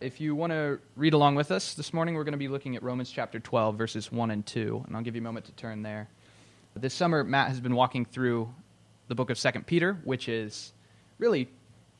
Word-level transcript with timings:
if 0.00 0.20
you 0.20 0.34
want 0.34 0.50
to 0.50 0.78
read 0.96 1.12
along 1.12 1.34
with 1.34 1.50
us 1.50 1.74
this 1.74 1.92
morning, 1.92 2.14
we're 2.14 2.24
going 2.24 2.32
to 2.32 2.38
be 2.38 2.48
looking 2.48 2.74
at 2.74 2.82
Romans 2.82 3.10
chapter 3.10 3.38
12, 3.38 3.76
verses 3.76 4.10
1 4.10 4.30
and 4.30 4.46
2, 4.46 4.84
and 4.86 4.96
I'll 4.96 5.02
give 5.02 5.14
you 5.14 5.20
a 5.20 5.24
moment 5.24 5.46
to 5.46 5.52
turn 5.52 5.82
there. 5.82 6.08
This 6.74 6.94
summer, 6.94 7.22
Matt 7.22 7.48
has 7.48 7.60
been 7.60 7.74
walking 7.74 8.06
through 8.06 8.52
the 9.08 9.14
book 9.14 9.28
of 9.28 9.38
Second 9.38 9.66
Peter, 9.66 9.98
which 10.04 10.28
is 10.28 10.72
really 11.18 11.48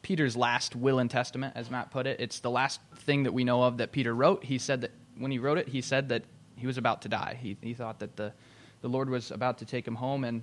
Peter's 0.00 0.34
last 0.34 0.74
will 0.74 0.98
and 0.98 1.10
testament, 1.10 1.52
as 1.56 1.71
Matt 1.71 1.90
put 1.90 2.06
it. 2.06 2.21
It's 2.21 2.40
the 2.40 2.50
last 2.50 2.80
thing 3.00 3.24
that 3.24 3.32
we 3.32 3.44
know 3.44 3.64
of 3.64 3.78
that 3.78 3.92
Peter 3.92 4.14
wrote. 4.14 4.44
He 4.44 4.56
said 4.56 4.80
that 4.80 4.92
when 5.19 5.30
he 5.30 5.38
wrote 5.38 5.58
it, 5.58 5.69
he 5.69 5.82
said 5.82 6.08
that 6.08 6.22
he 6.56 6.67
was 6.67 6.78
about 6.78 7.03
to 7.03 7.08
die. 7.08 7.37
He, 7.40 7.58
he 7.60 7.74
thought 7.74 7.98
that 7.98 8.17
the, 8.17 8.32
the 8.80 8.88
Lord 8.88 9.10
was 9.10 9.30
about 9.30 9.58
to 9.58 9.67
take 9.67 9.87
him 9.87 9.96
home, 9.96 10.24
and 10.24 10.42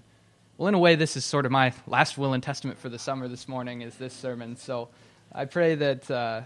well, 0.58 0.68
in 0.68 0.76
a 0.76 0.80
way, 0.80 0.96
this 0.96 1.18
is 1.18 1.26
sort 1.26 1.48
of 1.48 1.52
my 1.52 1.74
last 1.88 2.20
will 2.20 2.34
and 2.34 2.44
testament 2.44 2.78
for 2.78 2.90
the 2.90 3.00
summer 3.00 3.28
this 3.28 3.48
morning, 3.48 3.82
is 3.82 3.96
this 3.96 4.14
sermon. 4.14 4.58
So 4.58 4.90
I 5.34 5.46
pray 5.46 5.76
that, 5.76 6.12
uh, 6.12 6.42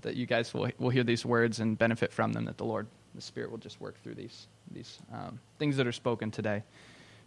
that 0.00 0.16
you 0.16 0.26
guys 0.26 0.52
will, 0.52 0.70
will 0.78 0.90
hear 0.90 1.04
these 1.04 1.24
words 1.24 1.60
and 1.60 1.78
benefit 1.78 2.12
from 2.12 2.32
them, 2.32 2.46
that 2.46 2.58
the 2.58 2.64
Lord, 2.64 2.86
the 3.14 3.20
Spirit, 3.20 3.50
will 3.50 3.58
just 3.58 3.80
work 3.80 4.00
through 4.02 4.14
these, 4.14 4.46
these 4.70 4.98
um, 5.12 5.38
things 5.58 5.76
that 5.76 5.86
are 5.86 5.92
spoken 5.92 6.30
today. 6.30 6.62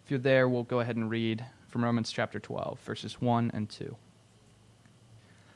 If 0.04 0.10
you're 0.10 0.20
there, 0.20 0.48
we'll 0.48 0.64
go 0.64 0.80
ahead 0.80 0.96
and 0.96 1.10
read 1.10 1.44
from 1.68 1.84
Romans 1.84 2.12
chapter 2.12 2.38
12, 2.38 2.78
verses 2.80 3.20
1 3.20 3.50
and 3.54 3.68
2. 3.68 3.96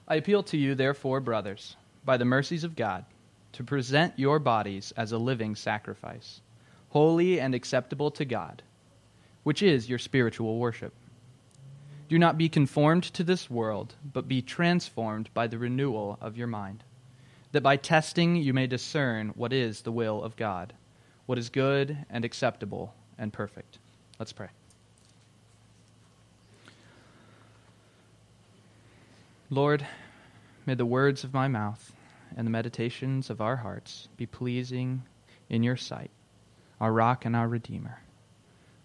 I 0.09 0.17
appeal 0.17 0.43
to 0.45 0.57
you, 0.57 0.75
therefore, 0.75 1.21
brothers, 1.21 1.77
by 2.05 2.17
the 2.17 2.25
mercies 2.25 2.65
of 2.65 2.77
God, 2.77 3.05
to 3.53 3.65
present 3.65 4.19
your 4.19 4.39
bodies 4.39 4.93
as 4.97 5.13
a 5.13 5.19
living 5.19 5.55
sacrifice, 5.55 6.41
holy 6.89 7.41
and 7.41 7.55
acceptable 7.55 8.11
to 8.13 8.25
God 8.25 8.63
which 9.43 9.63
is 9.63 9.89
your 9.89 9.99
spiritual 9.99 10.59
worship. 10.59 10.93
Do 12.09 12.19
not 12.19 12.39
be 12.39 12.49
conformed 12.49 13.05
to 13.05 13.25
this 13.25 13.49
world, 13.49 13.95
but 14.13 14.29
be 14.29 14.43
transformed 14.43 15.31
by 15.33 15.47
the 15.47 15.59
renewal 15.59 16.19
of 16.21 16.37
your 16.37 16.49
mind, 16.49 16.83
that 17.53 17.63
by 17.63 17.77
testing 17.77 18.37
you 18.37 18.53
may 18.53 18.67
discern 18.67 19.31
what 19.31 19.53
is 19.53 19.83
the 19.83 19.93
will 19.93 20.23
of 20.23 20.37
God, 20.37 20.73
what 21.27 21.39
is 21.39 21.49
good 21.49 22.05
and 22.09 22.25
acceptable 22.25 22.95
and 23.19 23.33
perfect. 23.33 23.79
Let's 24.19 24.33
pray. 24.33 24.49
Lord, 29.49 29.85
may 30.65 30.75
the 30.75 30.87
words 30.87 31.25
of 31.25 31.35
my 31.35 31.49
mouth 31.49 31.93
and 32.37 32.47
the 32.47 32.53
meditations 32.53 33.31
of 33.31 33.41
our 33.41 33.57
hearts 33.57 34.09
be 34.17 34.27
pleasing 34.27 35.03
in 35.49 35.65
your 35.65 35.77
sight, 35.77 36.13
our 36.81 36.93
rock 36.93 37.25
and 37.25 37.35
our 37.35 37.49
redeemer. 37.49 38.01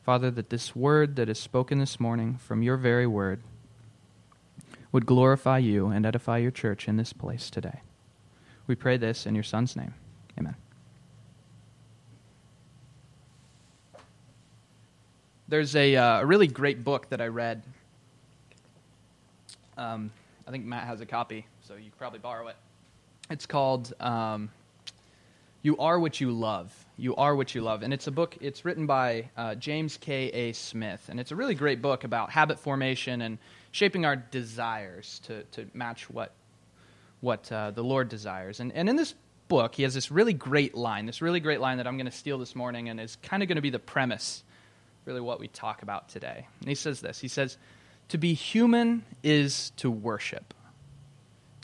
Father, 0.04 0.32
that 0.32 0.50
this 0.50 0.76
word 0.76 1.16
that 1.16 1.30
is 1.30 1.40
spoken 1.40 1.78
this 1.78 2.00
morning 2.00 2.38
from 2.38 2.64
your 2.64 2.78
very 2.78 3.06
word 3.06 3.42
would 4.92 5.06
glorify 5.06 5.60
you 5.60 5.88
and 5.88 6.06
edify 6.06 6.38
your 6.38 6.52
church 6.52 6.88
in 6.88 6.98
this 6.98 7.14
place 7.14 7.50
today. 7.50 7.82
We 8.68 8.76
pray 8.76 8.98
this 8.98 9.26
in 9.26 9.36
your 9.36 9.44
Son's 9.44 9.76
name. 9.76 9.94
Amen. 10.40 10.56
There's 15.48 15.76
a, 15.76 15.96
uh, 15.96 16.22
a 16.22 16.26
really 16.26 16.48
great 16.48 16.84
book 16.84 17.10
that 17.10 17.22
I 17.22 17.28
read. 17.28 17.62
Um, 19.78 20.12
I 20.48 20.52
think 20.52 20.66
Matt 20.66 20.86
has 20.86 21.02
a 21.02 21.06
copy, 21.06 21.46
so 21.62 21.76
you 21.76 21.90
could 21.90 21.98
probably 21.98 22.20
borrow 22.20 22.48
it. 22.48 22.56
It's 23.30 23.46
called 23.46 23.94
um, 24.00 24.50
You 25.62 25.78
Are 25.78 26.00
What 26.00 26.20
You 26.20 26.32
Love 26.32 26.74
you 26.98 27.16
Are 27.16 27.36
What 27.36 27.54
You 27.54 27.62
Love. 27.62 27.84
And 27.84 27.94
it's 27.94 28.08
a 28.08 28.12
book, 28.12 28.38
it's 28.40 28.64
written 28.64 28.86
by 28.86 29.30
uh, 29.36 29.56
James 29.56 29.98
K.A. 29.98 30.54
Smith. 30.54 31.08
And 31.10 31.20
it's 31.20 31.32
a 31.32 31.36
really 31.36 31.56
great 31.56 31.82
book 31.82 32.04
about 32.04 32.32
habit 32.32 32.60
formation 32.60 33.22
and 33.22 33.38
shaping 33.72 34.06
our 34.06 34.16
desires 34.16 35.20
to, 35.26 35.44
to 35.52 35.68
match 35.74 36.10
what, 36.10 36.32
what 37.26 37.52
uh, 37.52 37.72
the 37.72 37.84
Lord 37.84 38.08
desires. 38.08 38.60
And, 38.60 38.72
and 38.72 38.88
in 38.88 38.96
this 38.96 39.16
book, 39.48 39.76
he 39.76 39.84
has 39.84 39.94
this 39.94 40.12
really 40.12 40.34
great 40.34 40.76
line, 40.76 41.06
this 41.06 41.22
really 41.22 41.40
great 41.40 41.60
line 41.60 41.78
that 41.78 41.88
I'm 41.88 41.98
going 41.98 42.06
to 42.06 42.12
steal 42.12 42.38
this 42.38 42.56
morning 42.56 42.88
and 42.88 43.00
is 43.00 43.18
kind 43.18 43.44
of 43.44 43.50
going 43.50 43.58
to 43.58 43.62
be 43.62 43.70
the 43.70 43.80
premise, 43.80 44.44
really, 45.04 45.22
what 45.22 45.40
we 45.40 45.48
talk 45.50 45.82
about 45.82 46.08
today. 46.08 46.48
And 46.60 46.70
he 46.70 46.76
says 46.76 47.02
this 47.02 47.20
He 47.20 47.28
says, 47.28 47.58
To 48.10 48.18
be 48.18 48.34
human 48.34 49.04
is 49.24 49.72
to 49.78 49.92
worship 49.92 50.54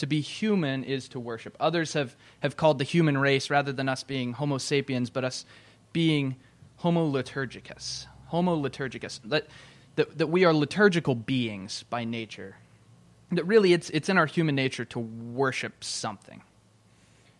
to 0.01 0.07
be 0.07 0.19
human 0.19 0.83
is 0.83 1.07
to 1.09 1.19
worship. 1.19 1.55
Others 1.59 1.93
have, 1.93 2.15
have 2.39 2.57
called 2.57 2.79
the 2.79 2.83
human 2.83 3.19
race, 3.19 3.51
rather 3.51 3.71
than 3.71 3.87
us 3.87 4.01
being 4.01 4.33
Homo 4.33 4.57
sapiens, 4.57 5.11
but 5.11 5.23
us 5.23 5.45
being 5.93 6.37
Homo 6.77 7.07
liturgicus. 7.07 8.07
Homo 8.25 8.59
liturgicus. 8.59 9.19
That, 9.25 9.45
that, 9.97 10.17
that 10.17 10.25
we 10.25 10.43
are 10.43 10.55
liturgical 10.55 11.13
beings 11.13 11.83
by 11.91 12.03
nature. 12.03 12.55
That 13.31 13.45
really 13.45 13.73
it's, 13.73 13.89
it's 13.91 14.09
in 14.09 14.17
our 14.17 14.25
human 14.25 14.55
nature 14.55 14.85
to 14.85 14.99
worship 14.99 15.83
something. 15.83 16.41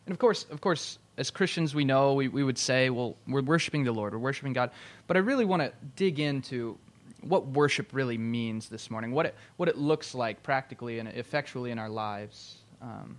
And 0.06 0.14
of 0.14 0.20
course, 0.20 0.46
of 0.50 0.62
course, 0.62 0.98
as 1.18 1.30
Christians, 1.30 1.76
we 1.76 1.86
know, 1.86 2.14
we, 2.14 2.28
we 2.28 2.44
would 2.44 2.58
say, 2.58 2.90
well, 2.90 3.16
we're 3.28 3.42
worshiping 3.42 3.84
the 3.84 3.92
Lord, 3.92 4.14
we're 4.14 4.20
worshiping 4.20 4.54
God. 4.54 4.72
But 5.08 5.18
I 5.18 5.20
really 5.20 5.46
want 5.46 5.62
to 5.62 5.72
dig 5.96 6.20
into 6.20 6.78
what 7.22 7.48
worship 7.48 7.90
really 7.92 8.18
means 8.18 8.70
this 8.70 8.90
morning, 8.90 9.12
what 9.12 9.28
it, 9.28 9.36
what 9.58 9.70
it 9.70 9.78
looks 9.78 10.16
like 10.16 10.42
practically 10.44 11.00
and 11.00 11.08
effectually 11.10 11.72
in 11.72 11.78
our 11.78 11.90
lives. 11.90 12.56
Um, 12.82 13.18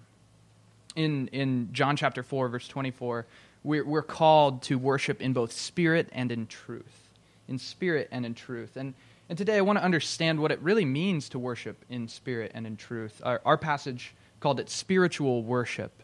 in, 0.97 1.29
in 1.29 1.69
John 1.73 1.97
chapter 1.97 2.23
4, 2.23 2.49
verse 2.49 2.67
24, 2.69 3.27
we're, 3.63 3.85
we're 3.85 4.03
called 4.03 4.63
to 4.63 4.79
worship 4.79 5.21
in 5.21 5.33
both 5.33 5.53
spirit 5.53 6.09
and 6.13 6.33
in 6.33 6.47
truth. 6.47 7.11
In 7.49 7.59
spirit 7.59 8.09
and 8.11 8.27
in 8.27 8.35
truth. 8.35 8.77
And, 8.77 8.95
and 9.33 9.39
today 9.39 9.57
I 9.57 9.63
want 9.63 9.79
to 9.79 9.83
understand 9.83 10.41
what 10.41 10.53
it 10.53 10.61
really 10.61 10.85
means 10.85 11.31
to 11.31 11.39
worship 11.39 11.87
in 11.89 12.07
spirit 12.07 12.53
and 12.55 12.67
in 12.67 12.77
truth. 12.77 13.19
Our, 13.25 13.41
our 13.47 13.57
passage 13.57 14.15
called 14.41 14.61
it 14.61 14.69
spiritual 14.69 15.43
worship. 15.43 16.03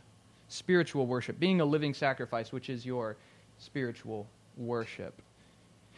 Spiritual 0.48 1.06
worship, 1.06 1.38
being 1.38 1.60
a 1.60 1.66
living 1.66 1.92
sacrifice, 1.92 2.52
which 2.52 2.70
is 2.70 2.86
your 2.86 3.18
spiritual 3.58 4.26
worship. 4.56 5.20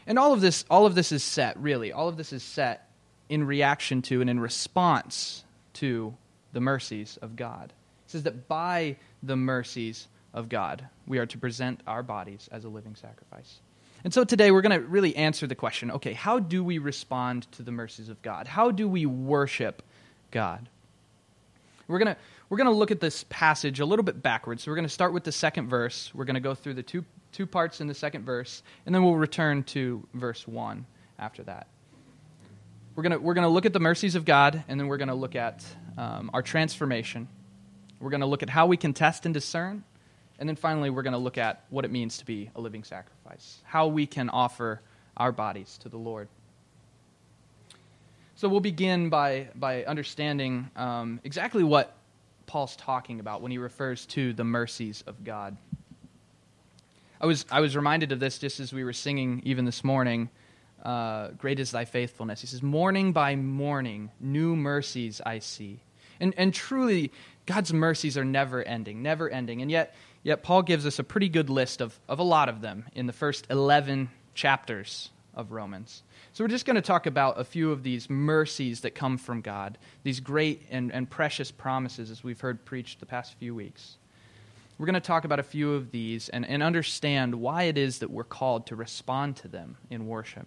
And 0.09 0.19
all 0.19 0.33
of 0.33 0.41
this, 0.41 0.65
all 0.69 0.87
of 0.87 0.97
this 0.97 1.13
is 1.13 1.23
set, 1.23 1.57
really. 1.57 1.93
All 1.93 2.09
of 2.09 2.17
this 2.17 2.33
is 2.33 2.43
set 2.43 2.91
in 3.29 3.45
reaction 3.45 4.03
to 4.03 4.21
and 4.21 4.29
in 4.29 4.41
response 4.41 5.45
to 5.75 6.13
the 6.53 6.61
mercies 6.61 7.17
of 7.23 7.37
God. 7.37 7.73
It 8.07 8.11
says 8.11 8.25
that 8.25 8.49
by 8.49 8.97
the 9.23 9.37
mercies 9.37 10.09
of 10.35 10.49
God, 10.49 10.85
we 11.07 11.19
are 11.19 11.27
to 11.27 11.39
present 11.39 11.81
our 11.87 12.03
bodies 12.03 12.49
as 12.51 12.65
a 12.65 12.69
living 12.69 12.97
sacrifice. 12.97 13.61
And 14.03 14.15
so 14.15 14.25
today 14.25 14.51
we're 14.51 14.63
going 14.63 14.81
to 14.81 14.87
really 14.87 15.15
answer 15.17 15.47
the 15.47 15.55
question 15.55 15.91
okay, 15.91 16.13
how 16.13 16.39
do 16.39 16.65
we 16.65 16.79
respond 16.79 17.51
to 17.53 17.63
the 17.63 17.73
mercies 17.73 18.09
of 18.09 18.21
God? 18.23 18.47
How 18.47 18.71
do 18.71 18.89
we 18.89 19.07
worship 19.07 19.83
God? 20.31 20.69
We're 21.89 21.99
going 21.99 22.15
to, 22.15 22.17
we're 22.49 22.57
going 22.57 22.69
to 22.69 22.73
look 22.73 22.93
at 22.93 23.01
this 23.01 23.25
passage 23.29 23.81
a 23.81 23.85
little 23.85 24.05
bit 24.05 24.23
backwards. 24.23 24.63
So 24.63 24.71
we're 24.71 24.77
going 24.77 24.87
to 24.87 24.89
start 24.89 25.13
with 25.13 25.25
the 25.25 25.33
second 25.33 25.69
verse. 25.69 26.13
We're 26.15 26.25
going 26.25 26.35
to 26.35 26.41
go 26.41 26.55
through 26.55 26.75
the 26.75 26.83
two 26.83 27.05
two 27.33 27.47
parts 27.47 27.81
in 27.81 27.87
the 27.87 27.95
second 27.95 28.25
verse, 28.25 28.63
and 28.87 28.95
then 28.95 29.05
we'll 29.05 29.15
return 29.15 29.63
to 29.63 30.07
verse 30.15 30.49
1 30.49 30.85
after 31.19 31.43
that. 31.45 31.69
We're 32.95 33.03
going 33.03 33.13
to 33.13 33.19
we're 33.19 33.35
gonna 33.35 33.49
look 33.49 33.67
at 33.67 33.73
the 33.73 33.81
mercies 33.81 34.15
of 34.15 34.25
God, 34.25 34.65
and 34.69 34.79
then 34.79 34.89
we're 34.89 34.97
going 34.97 35.09
to 35.09 35.15
look 35.15 35.37
at 35.37 35.65
um, 35.97 36.31
our 36.35 36.43
transformation. 36.43 37.29
We're 38.01 38.11
going 38.11 38.21
to 38.21 38.27
look 38.27 38.43
at 38.43 38.51
how 38.51 38.67
we 38.67 38.77
can 38.77 38.93
test 38.93 39.27
and 39.27 39.35
discern, 39.35 39.85
and 40.41 40.49
then 40.49 40.57
finally, 40.57 40.89
we're 40.89 41.03
going 41.03 41.13
to 41.13 41.19
look 41.19 41.37
at 41.37 41.65
what 41.69 41.85
it 41.85 41.91
means 41.91 42.19
to 42.19 42.25
be 42.25 42.51
a 42.57 42.61
living 42.61 42.83
sacrifice, 42.83 43.59
how 43.65 43.89
we 43.89 44.07
can 44.07 44.31
offer 44.31 44.81
our 45.17 45.33
bodies 45.33 45.79
to 45.83 45.91
the 45.91 45.99
Lord. 45.99 46.29
So 48.37 48.49
we'll 48.49 48.61
begin 48.61 49.11
by, 49.11 49.49
by 49.55 49.85
understanding 49.85 50.71
um, 50.77 51.21
exactly 51.25 51.63
what 51.63 51.95
Paul's 52.47 52.75
talking 52.77 53.21
about 53.21 53.43
when 53.43 53.53
he 53.53 53.59
refers 53.59 54.07
to 54.07 54.33
the 54.33 54.45
mercies 54.45 55.05
of 55.07 55.23
God. 55.25 55.59
I 57.21 57.27
was, 57.27 57.45
I 57.51 57.61
was 57.61 57.77
reminded 57.77 58.11
of 58.13 58.19
this 58.19 58.39
just 58.39 58.61
as 58.61 58.73
we 58.73 58.83
were 58.83 58.95
singing 58.95 59.43
even 59.45 59.67
this 59.67 59.85
morning. 59.85 60.31
Uh, 60.83 61.29
Great 61.33 61.61
is 61.61 61.71
thy 61.71 61.85
faithfulness. 61.85 62.41
He 62.41 62.47
says, 62.47 62.63
Morning 62.63 63.13
by 63.13 63.37
morning, 63.37 64.11
new 64.19 64.57
mercies 64.57 65.21
I 65.25 65.41
see. 65.41 65.81
And, 66.19 66.33
and 66.39 66.55
truly, 66.55 67.13
God's 67.45 67.75
mercies 67.75 68.17
are 68.17 68.25
never 68.25 68.63
ending, 68.63 69.03
never 69.03 69.29
ending. 69.29 69.61
And 69.61 69.71
yet, 69.71 69.95
yet 70.23 70.43
Paul 70.43 70.63
gives 70.63 70.87
us 70.87 70.99
a 70.99 71.05
pretty 71.05 71.29
good 71.29 71.51
list 71.51 71.81
of, 71.81 71.99
of 72.09 72.19
a 72.19 72.25
lot 72.25 72.49
of 72.49 72.61
them 72.61 72.85
in 72.95 73.07
the 73.07 73.13
first 73.13 73.47
11 73.51 74.11
chapters 74.35 75.11
of 75.35 75.53
Romans. 75.53 76.03
So 76.33 76.45
we're 76.45 76.49
just 76.49 76.67
going 76.67 76.77
to 76.77 76.83
talk 76.83 77.07
about 77.07 77.41
a 77.41 77.45
few 77.45 77.73
of 77.73 77.83
these 77.83 78.09
mercies 78.09 78.81
that 78.83 78.95
come 78.95 79.19
from 79.19 79.41
God, 79.41 79.79
these 80.03 80.21
great 80.21 80.63
and, 80.71 80.93
and 80.93 81.09
precious 81.09 81.51
promises 81.51 82.11
as 82.11 82.23
we've 82.23 82.41
heard 82.41 82.65
preached 82.65 83.01
the 83.01 83.07
past 83.07 83.35
few 83.39 83.55
weeks. 83.55 83.97
We're 84.79 84.87
going 84.87 84.95
to 84.95 85.01
talk 85.01 85.25
about 85.25 85.39
a 85.39 85.45
few 85.45 85.75
of 85.75 85.91
these 85.91 86.29
and, 86.31 86.47
and 86.47 86.63
understand 86.63 87.35
why 87.35 87.65
it 87.65 87.77
is 87.77 87.99
that 87.99 88.11
we're 88.11 88.25
called 88.25 88.67
to 88.69 88.77
respond 88.77 89.37
to 89.37 89.49
them 89.49 89.77
in 89.91 90.07
worship. 90.07 90.47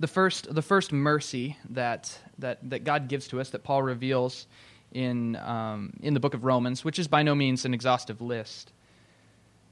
The 0.00 0.08
first, 0.08 0.52
the 0.52 0.62
first 0.62 0.92
mercy 0.92 1.58
that, 1.68 2.18
that, 2.38 2.58
that 2.70 2.84
God 2.84 3.06
gives 3.06 3.28
to 3.28 3.40
us, 3.40 3.50
that 3.50 3.62
Paul 3.62 3.82
reveals 3.82 4.46
in, 4.92 5.36
um, 5.36 5.92
in 6.02 6.14
the 6.14 6.20
book 6.20 6.34
of 6.34 6.44
Romans, 6.44 6.84
which 6.84 6.98
is 6.98 7.08
by 7.08 7.22
no 7.22 7.34
means 7.34 7.64
an 7.64 7.74
exhaustive 7.74 8.20
list, 8.20 8.72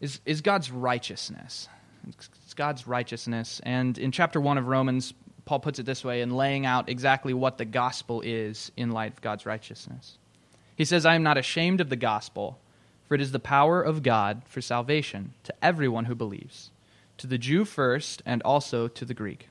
is, 0.01 0.21
is 0.25 0.41
God's 0.41 0.71
righteousness. 0.71 1.69
It's 2.07 2.55
God's 2.55 2.87
righteousness. 2.87 3.61
And 3.65 3.99
in 3.99 4.13
chapter 4.13 4.41
1 4.41 4.59
of 4.59 4.69
Romans, 4.69 5.13
Paul 5.45 5.61
puts 5.61 5.79
it 5.79 5.87
this 5.87 6.05
way 6.05 6.21
in 6.21 6.37
laying 6.37 6.67
out 6.67 6.89
exactly 6.89 7.35
what 7.35 7.59
the 7.59 7.65
gospel 7.65 8.21
is 8.21 8.71
in 8.77 8.91
light 8.91 9.13
of 9.13 9.21
God's 9.21 9.47
righteousness. 9.47 10.19
He 10.77 10.85
says, 10.85 11.05
I 11.05 11.15
am 11.15 11.23
not 11.23 11.39
ashamed 11.39 11.81
of 11.81 11.89
the 11.89 11.97
gospel, 11.97 12.59
for 13.07 13.15
it 13.15 13.21
is 13.21 13.33
the 13.33 13.41
power 13.41 13.83
of 13.83 14.03
God 14.03 14.43
for 14.47 14.61
salvation 14.61 15.33
to 15.45 15.55
everyone 15.63 16.05
who 16.05 16.15
believes, 16.15 16.71
to 17.17 17.27
the 17.27 17.39
Jew 17.39 17.65
first, 17.65 18.23
and 18.25 18.43
also 18.43 18.87
to 18.89 19.05
the 19.05 19.15
Greek. 19.15 19.49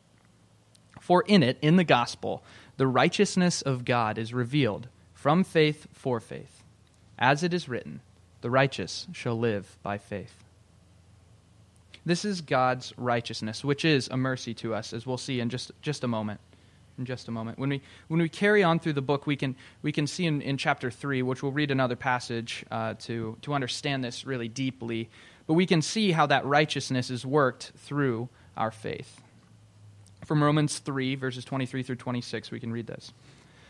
For 1.01 1.23
in 1.27 1.43
it, 1.43 1.57
in 1.61 1.75
the 1.75 1.83
gospel, 1.83 2.43
the 2.77 2.87
righteousness 2.87 3.61
of 3.61 3.83
God 3.83 4.17
is 4.17 4.33
revealed 4.33 4.87
from 5.27 5.43
faith 5.43 5.87
for 5.91 6.21
faith. 6.21 6.63
As 7.19 7.43
it 7.43 7.53
is 7.53 7.67
written, 7.67 7.99
the 8.39 8.49
righteous 8.49 9.07
shall 9.11 9.37
live 9.37 9.77
by 9.83 9.97
faith. 9.97 10.45
This 12.05 12.23
is 12.23 12.39
God's 12.39 12.93
righteousness, 12.95 13.61
which 13.61 13.83
is 13.83 14.07
a 14.07 14.15
mercy 14.15 14.53
to 14.53 14.73
us, 14.73 14.93
as 14.93 15.05
we'll 15.05 15.17
see 15.17 15.41
in 15.41 15.49
just, 15.49 15.73
just 15.81 16.05
a 16.05 16.07
moment 16.07 16.39
in 16.97 17.03
just 17.03 17.27
a 17.27 17.31
moment. 17.31 17.59
When 17.59 17.71
we, 17.71 17.81
when 18.07 18.21
we 18.21 18.29
carry 18.29 18.63
on 18.63 18.79
through 18.79 18.93
the 18.93 19.01
book, 19.01 19.27
we 19.27 19.35
can, 19.35 19.57
we 19.81 19.91
can 19.91 20.07
see 20.07 20.25
in, 20.25 20.41
in 20.41 20.55
chapter 20.55 20.89
3, 20.89 21.21
which 21.23 21.43
we'll 21.43 21.51
read 21.51 21.71
another 21.71 21.97
passage 21.97 22.65
uh, 22.71 22.93
to, 22.99 23.35
to 23.41 23.53
understand 23.53 24.05
this 24.05 24.25
really 24.25 24.47
deeply, 24.47 25.09
but 25.45 25.55
we 25.55 25.65
can 25.65 25.81
see 25.81 26.13
how 26.13 26.25
that 26.27 26.45
righteousness 26.45 27.09
is 27.09 27.25
worked 27.25 27.73
through 27.75 28.29
our 28.55 28.71
faith. 28.71 29.19
From 30.23 30.41
Romans 30.41 30.79
3, 30.79 31.15
verses 31.15 31.43
23 31.43 31.83
through 31.83 31.97
26, 31.97 32.49
we 32.49 32.61
can 32.61 32.71
read 32.71 32.87
this 32.87 33.11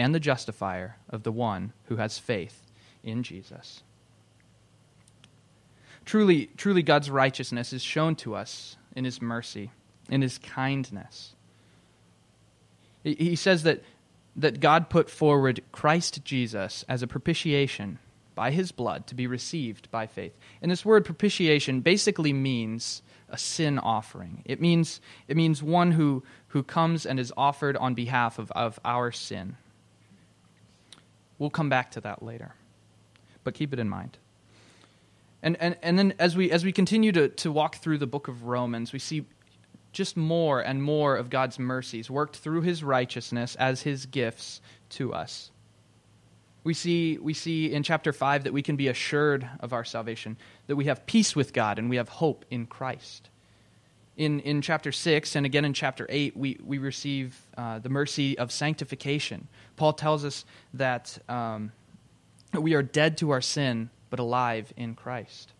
and 0.00 0.14
the 0.14 0.20
justifier 0.20 0.96
of 1.08 1.22
the 1.22 1.32
one 1.32 1.72
who 1.84 1.96
has 1.96 2.18
faith 2.18 2.66
in 3.04 3.22
Jesus. 3.22 3.82
Truly, 6.04 6.46
truly 6.56 6.82
God's 6.82 7.10
righteousness 7.10 7.72
is 7.72 7.82
shown 7.82 8.16
to 8.16 8.34
us 8.34 8.76
in 8.96 9.04
his 9.04 9.20
mercy, 9.20 9.70
in 10.08 10.22
his 10.22 10.38
kindness. 10.38 11.34
He 13.04 13.36
says 13.36 13.62
that 13.62 13.82
that 14.36 14.60
God 14.60 14.88
put 14.88 15.10
forward 15.10 15.60
Christ 15.72 16.24
Jesus 16.24 16.84
as 16.88 17.02
a 17.02 17.06
propitiation 17.06 17.98
by 18.34 18.50
his 18.52 18.72
blood 18.72 19.06
to 19.08 19.14
be 19.14 19.26
received 19.26 19.90
by 19.90 20.06
faith. 20.06 20.32
And 20.62 20.70
this 20.70 20.84
word 20.84 21.04
propitiation 21.04 21.80
basically 21.80 22.32
means 22.32 23.02
a 23.28 23.36
sin 23.36 23.78
offering. 23.78 24.42
It 24.44 24.60
means, 24.60 25.00
it 25.28 25.36
means 25.36 25.62
one 25.62 25.92
who, 25.92 26.22
who 26.48 26.62
comes 26.62 27.04
and 27.04 27.20
is 27.20 27.32
offered 27.36 27.76
on 27.76 27.94
behalf 27.94 28.38
of, 28.38 28.50
of 28.52 28.78
our 28.84 29.12
sin. 29.12 29.56
We'll 31.40 31.50
come 31.50 31.70
back 31.70 31.90
to 31.92 32.02
that 32.02 32.22
later, 32.22 32.54
but 33.42 33.54
keep 33.54 33.72
it 33.72 33.78
in 33.78 33.88
mind. 33.88 34.18
And, 35.42 35.56
and, 35.58 35.74
and 35.82 35.98
then 35.98 36.12
as 36.18 36.36
we, 36.36 36.50
as 36.50 36.64
we 36.66 36.70
continue 36.70 37.12
to, 37.12 37.28
to 37.28 37.50
walk 37.50 37.76
through 37.76 37.96
the 37.96 38.06
book 38.06 38.28
of 38.28 38.44
Romans, 38.44 38.92
we 38.92 38.98
see 38.98 39.24
just 39.90 40.18
more 40.18 40.60
and 40.60 40.82
more 40.82 41.16
of 41.16 41.30
God's 41.30 41.58
mercies 41.58 42.10
worked 42.10 42.36
through 42.36 42.60
his 42.60 42.84
righteousness 42.84 43.56
as 43.56 43.80
his 43.80 44.04
gifts 44.04 44.60
to 44.90 45.14
us. 45.14 45.50
We 46.62 46.74
see, 46.74 47.16
we 47.16 47.32
see 47.32 47.72
in 47.72 47.82
chapter 47.82 48.12
5 48.12 48.44
that 48.44 48.52
we 48.52 48.60
can 48.60 48.76
be 48.76 48.88
assured 48.88 49.48
of 49.60 49.72
our 49.72 49.84
salvation, 49.84 50.36
that 50.66 50.76
we 50.76 50.84
have 50.84 51.06
peace 51.06 51.34
with 51.34 51.54
God 51.54 51.78
and 51.78 51.88
we 51.88 51.96
have 51.96 52.10
hope 52.10 52.44
in 52.50 52.66
Christ. 52.66 53.30
In, 54.20 54.40
in 54.40 54.60
chapter 54.60 54.92
6 54.92 55.34
and 55.34 55.46
again 55.46 55.64
in 55.64 55.72
chapter 55.72 56.06
8, 56.08 56.36
we, 56.36 56.58
we 56.62 56.76
receive 56.76 57.40
uh, 57.56 57.78
the 57.78 57.88
mercy 57.88 58.36
of 58.36 58.52
sanctification. 58.52 59.48
Paul 59.76 59.94
tells 59.94 60.26
us 60.26 60.44
that 60.74 61.18
um, 61.28 61.72
we 62.52 62.74
are 62.74 62.82
dead 62.82 63.16
to 63.18 63.30
our 63.30 63.40
sin, 63.40 63.88
but 64.10 64.18
alive 64.18 64.74
in 64.76 64.94
Christ 64.94 65.52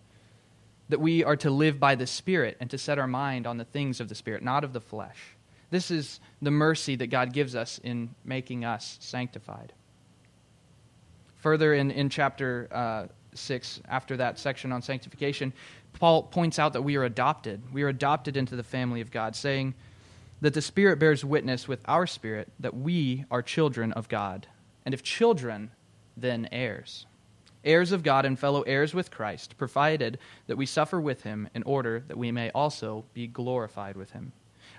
that 0.91 1.01
we 1.01 1.23
are 1.25 1.37
to 1.37 1.51
live 1.51 1.79
by 1.81 1.95
the 1.95 2.07
Spirit 2.07 2.57
and 2.61 2.69
to 2.69 2.77
set 2.77 2.99
our 2.99 3.07
mind 3.07 3.47
on 3.47 3.57
the 3.57 3.65
things 3.65 4.01
of 4.01 4.09
the 4.09 4.15
Spirit, 4.15 4.43
not 4.43 4.65
of 4.65 4.73
the 4.73 4.81
flesh. 4.81 5.37
This 5.71 5.91
is 5.91 6.19
the 6.43 6.51
mercy 6.51 6.97
that 6.97 7.07
God 7.07 7.33
gives 7.33 7.55
us 7.55 7.81
in 7.83 8.15
making 8.25 8.65
us 8.65 8.99
sanctified. 9.01 9.73
Further 11.37 11.73
in, 11.73 11.93
in 11.93 12.11
chapter 12.11 12.69
uh, 12.73 13.07
6, 13.35 13.81
after 13.89 14.17
that 14.17 14.39
section 14.39 14.73
on 14.73 14.83
sanctification, 14.83 15.53
Paul 15.95 16.25
points 16.25 16.59
out 16.59 16.73
that 16.73 16.83
we 16.83 16.97
are 16.97 17.05
adopted. 17.05 17.63
We 17.73 17.83
are 17.83 17.89
adopted 17.89 18.37
into 18.37 18.57
the 18.57 18.63
family 18.63 19.01
of 19.01 19.11
God, 19.11 19.37
saying 19.37 19.75
that 20.41 20.55
the 20.55 20.63
Spirit 20.63 20.99
bears 20.99 21.25
witness 21.25 21.69
with 21.69 21.81
our 21.87 22.07
spirit 22.07 22.49
that 22.61 22.77
we 22.77 23.25
are 23.31 23.43
children 23.43 23.93
of 23.93 24.09
God. 24.09 24.47
And 24.85 24.95
if 24.95 25.03
children, 25.03 25.71
then 26.17 26.49
heirs 26.51 27.07
heirs 27.65 27.93
of 27.93 28.03
God 28.03 28.25
and 28.25 28.39
fellow 28.39 28.63
heirs 28.63 28.95
with 28.95 29.11
Christ, 29.11 29.57
provided 29.59 30.19
that 30.47 30.57
we 30.57 30.67
suffer 30.67 31.01
with 31.01 31.23
him 31.23 31.49
in 31.55 31.63
order 31.65 32.03
that 32.09 32.17
we 32.17 32.33
may 32.33 32.51
also 32.51 33.05
be 33.13 33.27
glorified 33.27 33.97
with 33.97 34.11
him. 34.13 34.33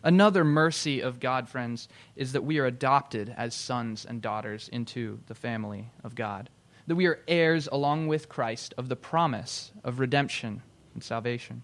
Another 0.03 0.43
mercy 0.43 1.01
of 1.01 1.19
God, 1.19 1.47
friends, 1.47 1.87
is 2.15 2.31
that 2.33 2.43
we 2.43 2.57
are 2.57 2.65
adopted 2.65 3.33
as 3.37 3.53
sons 3.53 4.05
and 4.05 4.21
daughters 4.21 4.67
into 4.69 5.19
the 5.27 5.35
family 5.35 5.89
of 6.03 6.15
God. 6.15 6.49
That 6.87 6.95
we 6.95 7.05
are 7.05 7.19
heirs 7.27 7.67
along 7.71 8.07
with 8.07 8.29
Christ 8.29 8.73
of 8.77 8.89
the 8.89 8.95
promise 8.95 9.71
of 9.83 9.99
redemption 9.99 10.61
and 10.93 11.03
salvation. 11.03 11.63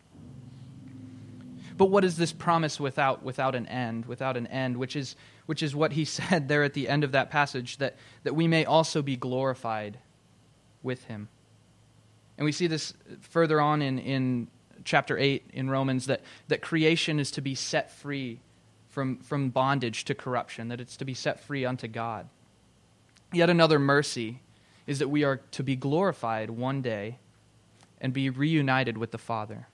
But 1.77 1.91
what 1.91 2.03
is 2.03 2.17
this 2.17 2.33
promise 2.33 2.79
without, 2.79 3.23
without 3.23 3.53
an 3.53 3.67
end, 3.67 4.05
without 4.07 4.35
an 4.35 4.47
end, 4.47 4.77
which 4.77 4.95
is, 4.95 5.15
which 5.45 5.61
is 5.61 5.75
what 5.75 5.93
he 5.93 6.05
said 6.05 6.47
there 6.47 6.63
at 6.63 6.73
the 6.73 6.89
end 6.89 7.03
of 7.03 7.11
that 7.11 7.29
passage, 7.29 7.77
that, 7.77 7.95
that 8.23 8.35
we 8.35 8.47
may 8.47 8.65
also 8.65 9.01
be 9.01 9.15
glorified 9.15 9.99
with 10.81 11.03
him. 11.05 11.29
And 12.37 12.45
we 12.45 12.51
see 12.51 12.67
this 12.67 12.93
further 13.21 13.59
on 13.61 13.81
in, 13.81 13.99
in 13.99 14.47
chapter 14.83 15.17
8 15.17 15.49
in 15.53 15.69
Romans 15.69 16.05
that, 16.07 16.21
that 16.47 16.61
creation 16.61 17.19
is 17.19 17.31
to 17.31 17.41
be 17.41 17.55
set 17.55 17.91
free 17.91 18.39
from, 18.89 19.17
from 19.19 19.49
bondage 19.49 20.05
to 20.05 20.15
corruption, 20.15 20.69
that 20.69 20.81
it's 20.81 20.97
to 20.97 21.05
be 21.05 21.13
set 21.13 21.39
free 21.39 21.65
unto 21.65 21.87
God. 21.87 22.27
Yet 23.33 23.49
another 23.49 23.77
mercy 23.77 24.41
is 24.87 24.99
that 24.99 25.09
we 25.09 25.23
are 25.23 25.37
to 25.51 25.63
be 25.63 25.75
glorified 25.75 26.49
one 26.49 26.81
day 26.81 27.19
and 28.01 28.13
be 28.13 28.29
reunited 28.29 28.97
with 28.97 29.11
the 29.11 29.17
Father. 29.17 29.67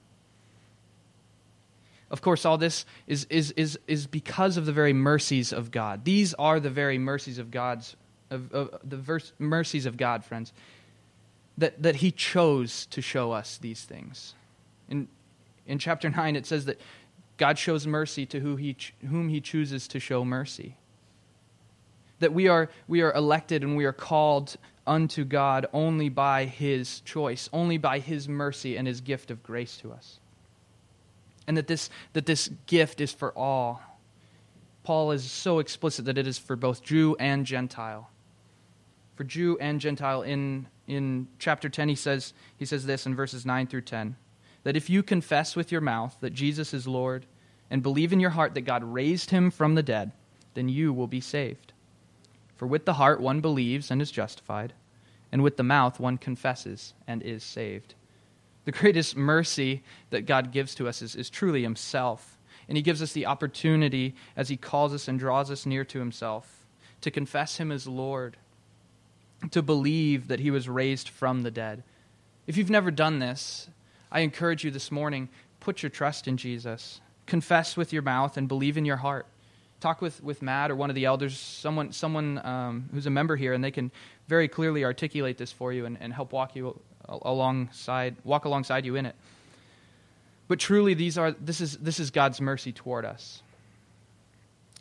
Of 2.10 2.22
course, 2.22 2.46
all 2.46 2.58
this 2.58 2.86
is, 3.08 3.25
is, 3.29 3.51
is, 3.51 3.79
is 3.88 4.08
because 4.08 4.58
of 4.58 4.65
the 4.65 4.72
very 4.72 4.93
mercies 4.93 5.51
of 5.53 5.72
God. 5.72 6.03
These 6.03 6.34
are 6.36 6.60
the 6.60 6.70
very 6.70 6.98
mercies 6.98 7.38
of 7.38 7.50
God's, 7.50 7.96
of, 8.29 8.51
of 8.53 8.79
the 8.84 8.98
verse, 8.98 9.34
mercies 9.39 9.86
of 9.86 9.98
God, 9.98 10.24
friends 10.24 10.53
that, 11.58 11.82
that 11.82 11.98
he 11.98 12.12
chose 12.12 12.86
to 12.88 13.01
show 13.01 13.32
us 13.32 13.58
these 13.58 13.84
things. 13.84 14.34
In, 14.89 15.08
in 15.67 15.79
chapter 15.79 16.10
9, 16.10 16.36
it 16.36 16.46
says 16.46 16.65
that 16.65 16.79
God 17.38 17.58
shows 17.58 17.86
mercy 17.86 18.25
to 18.27 18.39
who 18.39 18.55
he, 18.55 18.75
whom 19.10 19.29
he 19.29 19.41
chooses 19.41 19.88
to 19.89 20.00
show 20.00 20.25
mercy. 20.25 20.77
That 22.24 22.34
we 22.34 22.48
are, 22.48 22.70
we 22.88 23.01
are 23.01 23.13
elected 23.13 23.63
and 23.63 23.77
we 23.77 23.86
are 23.86 23.94
called 23.94 24.58
unto 24.88 25.24
God 25.24 25.65
only 25.72 26.10
by 26.10 26.46
his 26.46 27.01
choice, 27.01 27.50
only 27.53 27.77
by 27.77 28.00
his 28.00 28.27
mercy 28.27 28.75
and 28.75 28.88
his 28.88 29.01
gift 29.01 29.32
of 29.32 29.44
grace 29.44 29.77
to 29.77 29.92
us. 29.92 30.20
And 31.48 31.58
that 31.58 31.68
this, 31.68 31.89
that 32.13 32.25
this 32.25 32.50
gift 32.65 33.00
is 33.01 33.12
for 33.12 33.38
all. 33.38 33.82
Paul 34.84 35.12
is 35.12 35.30
so 35.30 35.60
explicit 35.60 36.06
that 36.06 36.18
it 36.18 36.27
is 36.27 36.38
for 36.38 36.56
both 36.56 36.84
Jew 36.84 37.15
and 37.20 37.46
Gentile. 37.46 38.10
For 39.15 39.24
Jew 39.24 39.58
and 39.62 39.80
Gentile 39.80 40.22
in 40.24 40.68
in 40.88 41.27
chapter 41.39 41.70
10 41.70 41.89
he 41.89 41.96
says 41.96 42.34
he 42.58 42.65
says 42.65 42.86
this 42.86 43.06
in 43.06 43.15
verses 43.15 43.46
9 43.46 43.68
through 43.68 43.82
10 43.82 44.15
that 44.63 44.75
if 44.75 44.89
you 44.89 45.03
confess 45.03 45.56
with 45.56 45.72
your 45.72 45.82
mouth 45.82 46.15
that 46.22 46.34
Jesus 46.34 46.74
is 46.74 46.88
Lord 46.88 47.25
and 47.70 47.84
believe 47.84 48.13
in 48.13 48.20
your 48.20 48.32
heart 48.32 48.53
that 48.53 48.62
God 48.62 48.84
raised 48.84 49.30
him 49.30 49.50
from 49.50 49.75
the 49.75 49.84
dead 49.84 50.12
then 50.53 50.70
you 50.70 50.94
will 50.94 51.08
be 51.08 51.22
saved 51.22 51.73
for 52.63 52.67
with 52.67 52.86
the 52.86 52.93
heart 52.93 53.20
one 53.20 53.41
believes 53.41 53.91
and 53.91 54.01
is 54.01 54.10
justified 54.10 54.72
and 55.34 55.43
with 55.43 55.58
the 55.58 55.63
mouth 55.63 56.00
one 56.00 56.17
confesses 56.17 56.93
and 57.05 57.22
is 57.22 57.43
saved 57.43 57.93
the 58.63 58.72
greatest 58.72 59.17
mercy 59.17 59.84
that 60.12 60.25
God 60.25 60.53
gives 60.53 60.74
to 60.75 60.88
us 60.88 61.01
is, 61.01 61.13
is 61.13 61.29
truly 61.29 61.62
himself 61.62 62.39
and 62.70 62.77
he 62.77 62.82
gives 62.82 63.01
us 63.01 63.12
the 63.12 63.25
opportunity 63.25 64.15
as 64.38 64.48
he 64.48 64.55
calls 64.55 64.93
us 64.93 65.10
and 65.10 65.20
draws 65.20 65.51
us 65.51 65.65
near 65.65 65.84
to 65.84 66.00
himself 66.00 66.65
to 67.01 67.12
confess 67.12 67.58
him 67.58 67.70
as 67.70 67.86
Lord 67.86 68.38
to 69.51 69.62
believe 69.62 70.29
that 70.29 70.39
he 70.39 70.50
was 70.50 70.70
raised 70.70 71.10
from 71.10 71.41
the 71.41 71.51
dead. 71.51 71.84
If 72.48 72.55
you've 72.55 72.70
never 72.70 72.91
done 72.91 73.20
this, 73.20 73.67
I 74.10 74.22
encourage 74.22 74.63
you 74.63 74.72
this 74.72 74.89
morning 74.89 75.27
put 75.60 75.84
your 75.84 75.89
trust 75.89 76.29
in 76.29 76.38
Jesus. 76.38 77.01
Confess 77.25 77.75
with 77.75 77.91
your 77.91 78.03
mouth 78.03 78.38
and 78.38 78.48
believe 78.48 78.77
in 78.77 78.86
your 78.86 78.96
heart. 78.96 79.27
Talk 79.83 80.01
with, 80.01 80.23
with 80.23 80.41
Matt 80.41 80.71
or 80.71 80.77
one 80.77 80.89
of 80.89 80.95
the 80.95 81.03
elders, 81.03 81.37
someone, 81.37 81.91
someone 81.91 82.39
um, 82.45 82.87
who's 82.93 83.05
a 83.05 83.09
member 83.09 83.35
here, 83.35 83.51
and 83.51 83.61
they 83.61 83.69
can 83.69 83.91
very 84.29 84.47
clearly 84.47 84.85
articulate 84.85 85.37
this 85.37 85.51
for 85.51 85.73
you 85.73 85.85
and, 85.85 85.97
and 85.99 86.13
help 86.13 86.31
walk 86.31 86.55
you 86.55 86.79
alongside, 87.09 88.15
walk 88.23 88.45
alongside 88.45 88.85
you 88.85 88.95
in 88.95 89.05
it. 89.05 89.13
But 90.47 90.59
truly, 90.59 90.93
these 90.93 91.17
are, 91.17 91.31
this, 91.33 91.59
is, 91.59 91.75
this 91.79 91.99
is 91.99 92.11
God's 92.11 92.39
mercy 92.39 92.71
toward 92.71 93.03
us. 93.03 93.41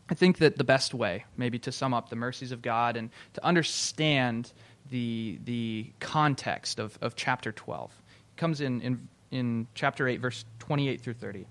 I 0.09 0.15
think 0.15 0.39
that 0.39 0.57
the 0.57 0.63
best 0.63 0.95
way, 0.95 1.25
maybe 1.37 1.59
to 1.59 1.73
sum 1.73 1.93
up 1.93 2.09
the 2.09 2.15
mercies 2.15 2.53
of 2.53 2.63
God 2.63 2.97
and 2.97 3.11
to 3.35 3.45
understand 3.45 4.53
the, 4.89 5.41
the 5.45 5.87
context 5.99 6.79
of, 6.79 6.97
of 7.03 7.17
chapter 7.17 7.51
12, 7.51 7.91
comes 8.37 8.61
in, 8.61 8.81
in, 8.83 9.09
in 9.33 9.67
chapter 9.75 10.07
8, 10.07 10.21
verse 10.21 10.45
28 10.61 11.01
through 11.01 11.15
30. 11.15 11.45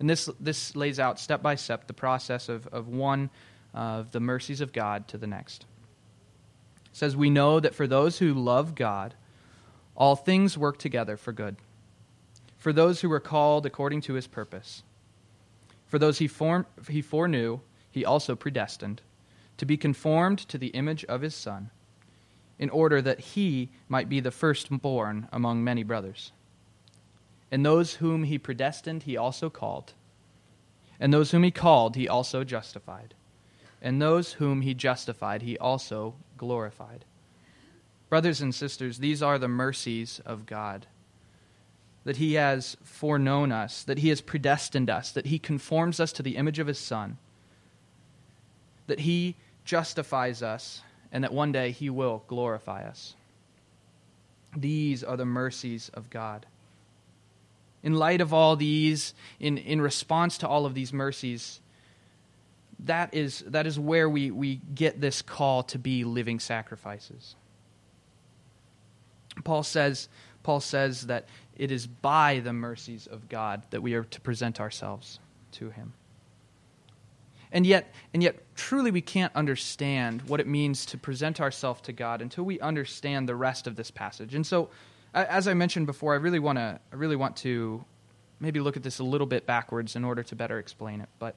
And 0.00 0.08
this, 0.08 0.28
this 0.40 0.74
lays 0.74 0.98
out 0.98 1.20
step 1.20 1.42
by 1.42 1.54
step 1.54 1.86
the 1.86 1.92
process 1.92 2.48
of, 2.48 2.66
of 2.68 2.88
one 2.88 3.30
of 3.74 4.10
the 4.10 4.20
mercies 4.20 4.62
of 4.62 4.72
God 4.72 5.06
to 5.08 5.18
the 5.18 5.26
next. 5.26 5.66
It 6.86 6.96
says, 6.96 7.14
We 7.14 7.30
know 7.30 7.60
that 7.60 7.74
for 7.74 7.86
those 7.86 8.18
who 8.18 8.32
love 8.32 8.74
God, 8.74 9.14
all 9.94 10.16
things 10.16 10.56
work 10.56 10.78
together 10.78 11.18
for 11.18 11.32
good. 11.32 11.56
For 12.56 12.72
those 12.72 13.02
who 13.02 13.12
are 13.12 13.20
called 13.20 13.66
according 13.66 14.00
to 14.02 14.14
his 14.14 14.26
purpose. 14.26 14.82
For 15.86 15.98
those 15.98 16.18
he, 16.18 16.26
form, 16.26 16.66
he 16.88 17.02
foreknew, 17.02 17.60
he 17.90 18.04
also 18.04 18.34
predestined 18.34 19.02
to 19.58 19.66
be 19.66 19.76
conformed 19.76 20.38
to 20.38 20.56
the 20.56 20.68
image 20.68 21.04
of 21.04 21.20
his 21.20 21.34
Son, 21.34 21.68
in 22.58 22.70
order 22.70 23.02
that 23.02 23.20
he 23.20 23.68
might 23.90 24.08
be 24.08 24.20
the 24.20 24.30
firstborn 24.30 25.28
among 25.32 25.62
many 25.62 25.82
brothers. 25.82 26.32
And 27.50 27.66
those 27.66 27.94
whom 27.94 28.24
he 28.24 28.38
predestined, 28.38 29.04
he 29.04 29.16
also 29.16 29.50
called. 29.50 29.92
And 31.00 31.12
those 31.12 31.30
whom 31.30 31.42
he 31.42 31.50
called, 31.50 31.96
he 31.96 32.08
also 32.08 32.44
justified. 32.44 33.14
And 33.82 34.00
those 34.00 34.34
whom 34.34 34.60
he 34.60 34.74
justified, 34.74 35.42
he 35.42 35.58
also 35.58 36.14
glorified. 36.36 37.04
Brothers 38.08 38.40
and 38.40 38.54
sisters, 38.54 38.98
these 38.98 39.22
are 39.22 39.38
the 39.38 39.48
mercies 39.48 40.20
of 40.26 40.46
God. 40.46 40.86
That 42.04 42.18
he 42.18 42.34
has 42.34 42.76
foreknown 42.82 43.52
us, 43.52 43.82
that 43.84 43.98
he 43.98 44.08
has 44.10 44.20
predestined 44.20 44.90
us, 44.90 45.12
that 45.12 45.26
he 45.26 45.38
conforms 45.38 46.00
us 46.00 46.12
to 46.12 46.22
the 46.22 46.36
image 46.36 46.58
of 46.58 46.66
his 46.66 46.78
Son, 46.78 47.18
that 48.86 49.00
he 49.00 49.36
justifies 49.64 50.42
us, 50.42 50.82
and 51.12 51.24
that 51.24 51.32
one 51.32 51.52
day 51.52 51.70
he 51.70 51.90
will 51.90 52.24
glorify 52.26 52.84
us. 52.84 53.14
These 54.56 55.04
are 55.04 55.16
the 55.16 55.24
mercies 55.24 55.90
of 55.94 56.10
God. 56.10 56.46
In 57.82 57.94
light 57.94 58.20
of 58.20 58.34
all 58.34 58.56
these, 58.56 59.14
in, 59.38 59.56
in 59.58 59.80
response 59.80 60.38
to 60.38 60.48
all 60.48 60.66
of 60.66 60.74
these 60.74 60.92
mercies, 60.92 61.60
that 62.84 63.14
is, 63.14 63.40
that 63.46 63.66
is 63.66 63.78
where 63.78 64.08
we, 64.08 64.30
we 64.30 64.60
get 64.74 65.00
this 65.00 65.22
call 65.22 65.62
to 65.64 65.78
be 65.78 66.04
living 66.04 66.40
sacrifices. 66.40 67.36
Paul 69.44 69.62
says, 69.62 70.08
Paul 70.42 70.60
says 70.60 71.06
that 71.06 71.28
it 71.56 71.70
is 71.70 71.86
by 71.86 72.40
the 72.40 72.52
mercies 72.52 73.06
of 73.06 73.28
God 73.28 73.62
that 73.70 73.82
we 73.82 73.94
are 73.94 74.04
to 74.04 74.20
present 74.20 74.60
ourselves 74.60 75.18
to 75.52 75.70
him. 75.70 75.92
And 77.52 77.66
yet, 77.66 77.92
and 78.14 78.22
yet 78.22 78.38
truly 78.54 78.90
we 78.90 79.00
can't 79.00 79.34
understand 79.34 80.22
what 80.22 80.40
it 80.40 80.46
means 80.46 80.86
to 80.86 80.98
present 80.98 81.40
ourselves 81.40 81.80
to 81.82 81.92
God 81.92 82.22
until 82.22 82.44
we 82.44 82.60
understand 82.60 83.28
the 83.28 83.34
rest 83.34 83.66
of 83.66 83.76
this 83.76 83.90
passage. 83.90 84.34
And 84.34 84.46
so 84.46 84.70
as 85.14 85.48
I 85.48 85.54
mentioned 85.54 85.86
before, 85.86 86.14
I 86.14 86.16
really 86.16 86.38
want 86.38 86.58
to 86.58 86.80
I 86.92 86.96
really 86.96 87.16
want 87.16 87.36
to 87.38 87.84
maybe 88.40 88.60
look 88.60 88.76
at 88.76 88.82
this 88.82 88.98
a 88.98 89.04
little 89.04 89.26
bit 89.26 89.46
backwards 89.46 89.96
in 89.96 90.04
order 90.04 90.22
to 90.22 90.34
better 90.34 90.58
explain 90.58 91.00
it. 91.00 91.08
But 91.18 91.36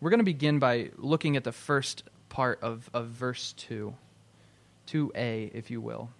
we're 0.00 0.10
going 0.10 0.18
to 0.18 0.24
begin 0.24 0.58
by 0.58 0.90
looking 0.96 1.36
at 1.36 1.44
the 1.44 1.52
first 1.52 2.04
part 2.28 2.60
of, 2.62 2.88
of 2.94 3.08
verse 3.08 3.52
2, 3.58 3.94
2a, 4.88 5.54
if 5.54 5.70
you 5.70 5.80
will, 5.80 6.10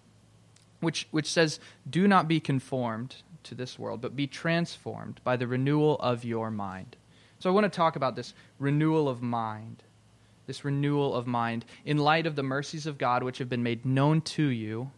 which, 0.80 1.08
which 1.10 1.30
says, 1.30 1.60
Do 1.88 2.08
not 2.08 2.28
be 2.28 2.40
conformed 2.40 3.16
to 3.44 3.54
this 3.54 3.78
world, 3.78 4.00
but 4.00 4.16
be 4.16 4.26
transformed 4.26 5.20
by 5.24 5.36
the 5.36 5.46
renewal 5.46 5.96
of 6.00 6.24
your 6.24 6.50
mind. 6.50 6.96
So 7.38 7.48
I 7.48 7.52
want 7.52 7.64
to 7.64 7.76
talk 7.76 7.96
about 7.96 8.16
this 8.16 8.34
renewal 8.58 9.08
of 9.08 9.22
mind. 9.22 9.82
This 10.46 10.64
renewal 10.64 11.14
of 11.14 11.26
mind 11.26 11.64
in 11.84 11.98
light 11.98 12.26
of 12.26 12.34
the 12.34 12.42
mercies 12.42 12.86
of 12.86 12.98
God 12.98 13.22
which 13.22 13.38
have 13.38 13.48
been 13.48 13.62
made 13.62 13.84
known 13.84 14.20
to 14.22 14.44
you 14.44 14.90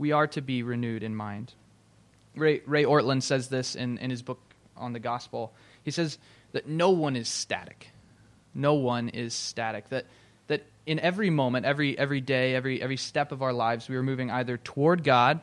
we 0.00 0.12
are 0.12 0.26
to 0.26 0.40
be 0.40 0.62
renewed 0.62 1.02
in 1.02 1.14
mind. 1.14 1.52
Ray, 2.34 2.62
Ray 2.64 2.84
Ortlund 2.84 3.22
says 3.22 3.48
this 3.48 3.76
in, 3.76 3.98
in 3.98 4.08
his 4.08 4.22
book 4.22 4.40
on 4.74 4.94
the 4.94 4.98
gospel. 4.98 5.52
He 5.84 5.90
says 5.90 6.16
that 6.52 6.66
no 6.66 6.88
one 6.88 7.16
is 7.16 7.28
static. 7.28 7.88
No 8.54 8.74
one 8.74 9.10
is 9.10 9.34
static. 9.34 9.90
That, 9.90 10.06
that 10.46 10.64
in 10.86 10.98
every 11.00 11.28
moment, 11.28 11.66
every, 11.66 11.98
every 11.98 12.22
day, 12.22 12.54
every, 12.54 12.80
every 12.80 12.96
step 12.96 13.30
of 13.30 13.42
our 13.42 13.52
lives, 13.52 13.90
we 13.90 13.96
are 13.96 14.02
moving 14.02 14.30
either 14.30 14.56
toward 14.56 15.04
God 15.04 15.40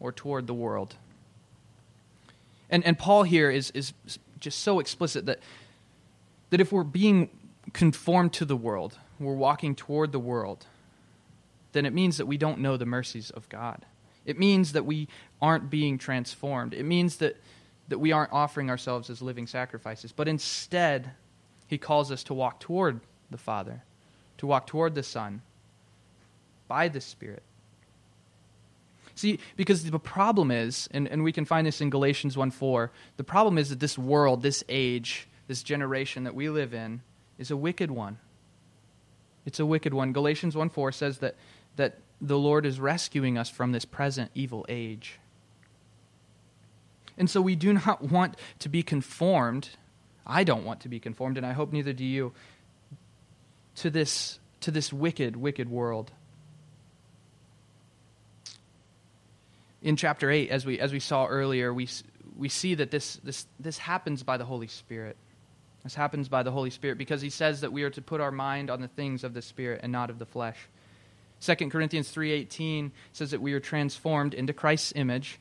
or 0.00 0.10
toward 0.10 0.48
the 0.48 0.54
world. 0.54 0.96
And, 2.68 2.84
and 2.84 2.98
Paul 2.98 3.22
here 3.22 3.52
is, 3.52 3.70
is 3.70 3.92
just 4.40 4.58
so 4.58 4.80
explicit 4.80 5.26
that, 5.26 5.38
that 6.50 6.60
if 6.60 6.72
we're 6.72 6.82
being 6.82 7.30
conformed 7.72 8.32
to 8.32 8.44
the 8.44 8.56
world, 8.56 8.98
we're 9.20 9.32
walking 9.34 9.76
toward 9.76 10.10
the 10.10 10.18
world, 10.18 10.66
then 11.74 11.84
it 11.84 11.92
means 11.92 12.16
that 12.16 12.26
we 12.26 12.38
don't 12.38 12.60
know 12.60 12.76
the 12.76 12.86
mercies 12.86 13.30
of 13.30 13.48
God. 13.48 13.84
It 14.24 14.38
means 14.38 14.72
that 14.72 14.86
we 14.86 15.08
aren't 15.42 15.68
being 15.68 15.98
transformed. 15.98 16.72
It 16.72 16.84
means 16.84 17.16
that, 17.16 17.36
that 17.88 17.98
we 17.98 18.12
aren't 18.12 18.32
offering 18.32 18.70
ourselves 18.70 19.10
as 19.10 19.20
living 19.20 19.46
sacrifices. 19.46 20.12
But 20.12 20.28
instead, 20.28 21.10
he 21.66 21.76
calls 21.76 22.10
us 22.10 22.24
to 22.24 22.34
walk 22.34 22.60
toward 22.60 23.00
the 23.30 23.36
Father, 23.36 23.82
to 24.38 24.46
walk 24.46 24.66
toward 24.66 24.94
the 24.94 25.02
Son 25.02 25.42
by 26.68 26.88
the 26.88 27.00
Spirit. 27.00 27.42
See, 29.14 29.38
because 29.56 29.84
the 29.84 29.98
problem 29.98 30.50
is, 30.50 30.88
and, 30.90 31.06
and 31.06 31.22
we 31.22 31.32
can 31.32 31.44
find 31.44 31.66
this 31.66 31.80
in 31.80 31.90
Galatians 31.90 32.36
1 32.36 32.50
4, 32.50 32.90
the 33.16 33.24
problem 33.24 33.58
is 33.58 33.68
that 33.68 33.80
this 33.80 33.98
world, 33.98 34.42
this 34.42 34.64
age, 34.68 35.28
this 35.46 35.62
generation 35.62 36.24
that 36.24 36.34
we 36.34 36.48
live 36.48 36.74
in, 36.74 37.02
is 37.38 37.50
a 37.50 37.56
wicked 37.56 37.90
one. 37.90 38.18
It's 39.46 39.60
a 39.60 39.66
wicked 39.66 39.92
one. 39.92 40.12
Galatians 40.12 40.56
1 40.56 40.70
4 40.70 40.92
says 40.92 41.18
that 41.18 41.36
that 41.76 41.98
the 42.20 42.38
Lord 42.38 42.66
is 42.66 42.80
rescuing 42.80 43.36
us 43.36 43.50
from 43.50 43.72
this 43.72 43.84
present 43.84 44.30
evil 44.34 44.64
age. 44.68 45.18
And 47.16 47.28
so 47.28 47.40
we 47.40 47.54
do 47.56 47.72
not 47.72 48.02
want 48.10 48.36
to 48.60 48.68
be 48.68 48.82
conformed. 48.82 49.70
I 50.26 50.44
don't 50.44 50.64
want 50.64 50.80
to 50.80 50.88
be 50.88 51.00
conformed, 51.00 51.36
and 51.36 51.46
I 51.46 51.52
hope 51.52 51.72
neither 51.72 51.92
do 51.92 52.04
you, 52.04 52.32
to 53.76 53.90
this, 53.90 54.38
to 54.60 54.70
this 54.70 54.92
wicked, 54.92 55.36
wicked 55.36 55.68
world. 55.68 56.10
In 59.82 59.96
chapter 59.96 60.30
8, 60.30 60.50
as 60.50 60.64
we, 60.64 60.80
as 60.80 60.92
we 60.92 61.00
saw 61.00 61.26
earlier, 61.26 61.74
we, 61.74 61.88
we 62.38 62.48
see 62.48 62.74
that 62.76 62.90
this, 62.90 63.16
this, 63.22 63.46
this 63.60 63.76
happens 63.76 64.22
by 64.22 64.38
the 64.38 64.44
Holy 64.46 64.66
Spirit. 64.66 65.16
This 65.82 65.94
happens 65.94 66.30
by 66.30 66.42
the 66.42 66.50
Holy 66.50 66.70
Spirit 66.70 66.96
because 66.96 67.20
he 67.20 67.28
says 67.28 67.60
that 67.60 67.70
we 67.70 67.82
are 67.82 67.90
to 67.90 68.00
put 68.00 68.22
our 68.22 68.32
mind 68.32 68.70
on 68.70 68.80
the 68.80 68.88
things 68.88 69.22
of 69.24 69.34
the 69.34 69.42
Spirit 69.42 69.80
and 69.82 69.92
not 69.92 70.08
of 70.08 70.18
the 70.18 70.24
flesh. 70.24 70.56
2 71.40 71.54
Corinthians 71.68 72.12
3.18 72.12 72.90
says 73.12 73.30
that 73.30 73.40
we 73.40 73.52
are 73.52 73.60
transformed 73.60 74.34
into 74.34 74.52
Christ's 74.52 74.92
image 74.96 75.40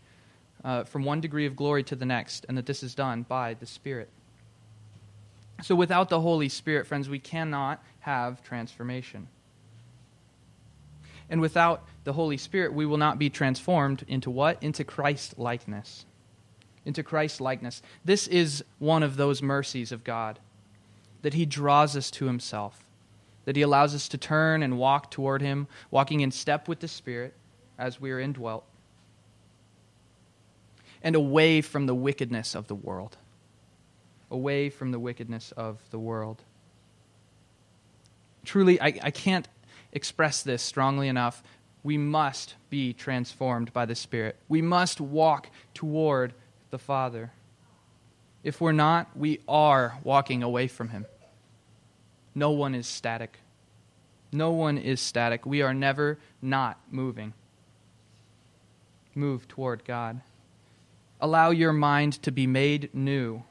uh, 0.64 0.84
from 0.84 1.04
one 1.04 1.22
degree 1.22 1.46
of 1.46 1.56
glory 1.56 1.84
to 1.84 1.96
the 1.96 2.06
next, 2.06 2.46
and 2.48 2.58
that 2.58 2.66
this 2.66 2.84
is 2.84 2.96
done 2.96 3.24
by 3.24 3.54
the 3.54 3.66
Spirit. 3.66 4.10
So 5.62 5.76
without 5.76 6.10
the 6.10 6.20
Holy 6.20 6.50
Spirit, 6.50 6.88
friends, 6.88 7.08
we 7.08 7.20
cannot 7.20 7.84
have 8.00 8.44
transformation. 8.44 9.28
And 11.30 11.40
without 11.42 11.84
the 12.04 12.14
Holy 12.14 12.38
Spirit, 12.38 12.74
we 12.74 12.86
will 12.86 12.98
not 12.98 13.18
be 13.18 13.30
transformed 13.30 14.04
into 14.08 14.30
what? 14.30 14.62
Into 14.62 14.84
Christ 14.84 15.40
likeness. 15.40 16.06
Into 16.86 17.02
Christ 17.02 17.40
likeness. 17.40 17.82
This 18.04 18.28
is 18.28 18.64
one 18.80 19.04
of 19.04 19.16
those 19.16 19.42
mercies 19.42 19.92
of 19.92 20.04
God 20.04 20.40
that 21.22 21.34
He 21.34 21.46
draws 21.46 21.96
us 21.96 22.12
to 22.12 22.26
Himself 22.26 22.83
that 23.46 23.56
He 23.56 23.62
allows 23.62 23.94
us 23.94 24.08
to 24.10 24.18
turn 24.18 24.64
and 24.64 24.78
walk 24.78 25.12
toward 25.12 25.42
Him, 25.42 25.68
walking 25.92 26.22
in 26.22 26.32
step 26.32 26.68
with 26.68 26.80
the 26.80 26.88
Spirit 26.88 27.34
as 27.78 28.00
we 28.00 28.12
are 28.12 28.20
indwelt, 28.20 28.66
and 31.02 31.16
away 31.16 31.62
from 31.62 31.86
the 31.86 31.96
wickedness 31.96 32.56
of 32.56 32.68
the 32.68 32.76
world. 32.76 33.18
Away 34.32 34.70
from 34.70 34.92
the 34.92 35.00
wickedness 35.00 35.52
of 35.56 35.80
the 35.92 36.00
world. 36.00 36.42
Truly, 38.46 38.82
I, 38.82 39.00
I 39.02 39.12
can't 39.12 39.48
express 39.92 40.42
this 40.42 40.62
strongly 40.62 41.08
enough. 41.08 41.44
We 41.84 41.98
must 41.98 42.56
be 42.70 42.94
transformed 42.94 43.74
by 43.74 43.86
the 43.86 43.96
Spirit. 43.96 44.38
We 44.48 44.62
must 44.62 45.00
walk 45.00 45.50
toward 45.74 46.34
the 46.72 46.80
Father. 46.80 47.32
If 48.44 48.60
we're 48.60 48.72
not, 48.72 49.16
we 49.16 49.40
are 49.48 49.98
walking 50.04 50.44
away 50.44 50.68
from 50.68 50.90
Him. 50.90 51.06
No 52.36 52.52
one 52.52 52.76
is 52.76 52.88
static. 52.88 53.40
No 54.32 54.52
one 54.52 54.78
is 54.78 55.00
static. 55.00 55.46
We 55.46 55.62
are 55.62 55.74
never 55.74 56.18
not 56.42 56.80
moving. 56.90 57.34
Move 59.16 59.48
toward 59.48 59.86
God. 59.86 60.22
Allow 61.22 61.52
your 61.52 61.74
mind 61.74 62.14
to 62.24 62.32
be 62.32 62.48
made 62.48 62.90
new. 62.94 63.44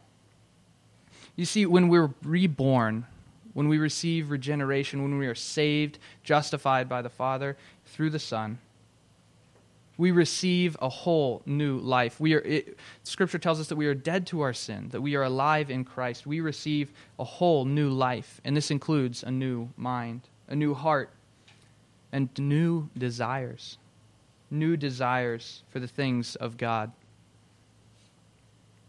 You 1.36 1.44
see, 1.44 1.64
when 1.64 1.88
we're 1.88 2.10
reborn, 2.22 3.06
when 3.54 3.68
we 3.68 3.78
receive 3.78 4.30
regeneration, 4.30 5.02
when 5.02 5.18
we 5.18 5.26
are 5.26 5.34
saved, 5.34 5.98
justified 6.24 6.88
by 6.88 7.00
the 7.00 7.08
Father 7.08 7.56
through 7.86 8.10
the 8.10 8.18
Son, 8.18 8.58
We 9.98 10.10
receive 10.10 10.76
a 10.80 10.88
whole 10.88 11.42
new 11.44 11.78
life. 11.78 12.18
We 12.18 12.34
are, 12.34 12.40
it, 12.40 12.78
scripture 13.04 13.38
tells 13.38 13.60
us 13.60 13.68
that 13.68 13.76
we 13.76 13.86
are 13.86 13.94
dead 13.94 14.26
to 14.28 14.40
our 14.40 14.52
sin, 14.52 14.88
that 14.90 15.00
we 15.00 15.16
are 15.16 15.22
alive 15.22 15.70
in 15.70 15.84
Christ. 15.84 16.26
We 16.26 16.40
receive 16.40 16.92
a 17.18 17.24
whole 17.24 17.64
new 17.64 17.90
life, 17.90 18.40
and 18.44 18.56
this 18.56 18.70
includes 18.70 19.22
a 19.22 19.30
new 19.30 19.68
mind, 19.76 20.22
a 20.48 20.56
new 20.56 20.74
heart, 20.74 21.10
and 22.10 22.30
new 22.38 22.88
desires. 22.96 23.78
New 24.50 24.76
desires 24.76 25.62
for 25.70 25.78
the 25.78 25.86
things 25.86 26.36
of 26.36 26.56
God. 26.56 26.92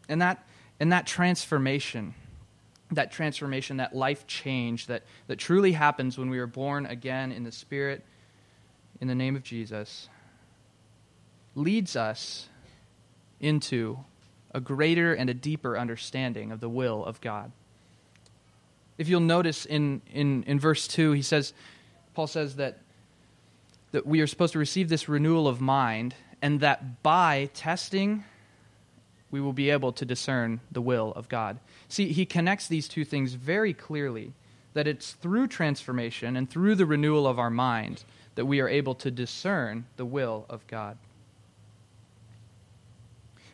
And 0.09 0.21
that, 0.21 0.45
and 0.79 0.91
that 0.91 1.05
transformation, 1.05 2.13
that 2.91 3.11
transformation, 3.11 3.77
that 3.77 3.95
life 3.95 4.27
change 4.27 4.87
that, 4.87 5.03
that 5.27 5.37
truly 5.37 5.73
happens 5.73 6.17
when 6.17 6.29
we 6.29 6.39
are 6.39 6.47
born 6.47 6.85
again 6.85 7.31
in 7.31 7.43
the 7.43 7.51
Spirit, 7.51 8.03
in 8.99 9.07
the 9.07 9.15
name 9.15 9.35
of 9.35 9.43
Jesus, 9.43 10.09
leads 11.55 11.95
us 11.95 12.49
into 13.39 13.99
a 14.53 14.59
greater 14.59 15.13
and 15.13 15.29
a 15.29 15.33
deeper 15.33 15.77
understanding 15.77 16.51
of 16.51 16.59
the 16.59 16.69
will 16.69 17.03
of 17.05 17.19
God. 17.21 17.51
If 18.97 19.09
you'll 19.09 19.21
notice 19.21 19.65
in, 19.65 20.01
in, 20.13 20.43
in 20.43 20.59
verse 20.59 20.87
2, 20.87 21.13
he 21.13 21.21
says, 21.21 21.53
Paul 22.13 22.27
says 22.27 22.57
that, 22.57 22.79
that 23.91 24.05
we 24.05 24.21
are 24.21 24.27
supposed 24.27 24.53
to 24.53 24.59
receive 24.59 24.89
this 24.89 25.09
renewal 25.09 25.47
of 25.47 25.59
mind, 25.59 26.13
and 26.41 26.59
that 26.59 27.01
by 27.01 27.49
testing, 27.53 28.23
we 29.31 29.41
will 29.41 29.53
be 29.53 29.71
able 29.71 29.91
to 29.93 30.05
discern 30.05 30.59
the 30.71 30.81
will 30.81 31.11
of 31.15 31.27
God. 31.27 31.59
See, 31.89 32.13
he 32.13 32.25
connects 32.25 32.67
these 32.67 32.87
two 32.87 33.03
things 33.03 33.33
very 33.33 33.73
clearly 33.73 34.33
that 34.73 34.87
it's 34.87 35.13
through 35.13 35.47
transformation 35.47 36.37
and 36.37 36.49
through 36.49 36.75
the 36.75 36.85
renewal 36.85 37.27
of 37.27 37.39
our 37.39 37.49
mind 37.49 38.03
that 38.35 38.45
we 38.45 38.59
are 38.59 38.69
able 38.69 38.95
to 38.95 39.11
discern 39.11 39.85
the 39.97 40.05
will 40.05 40.45
of 40.49 40.65
God 40.67 40.97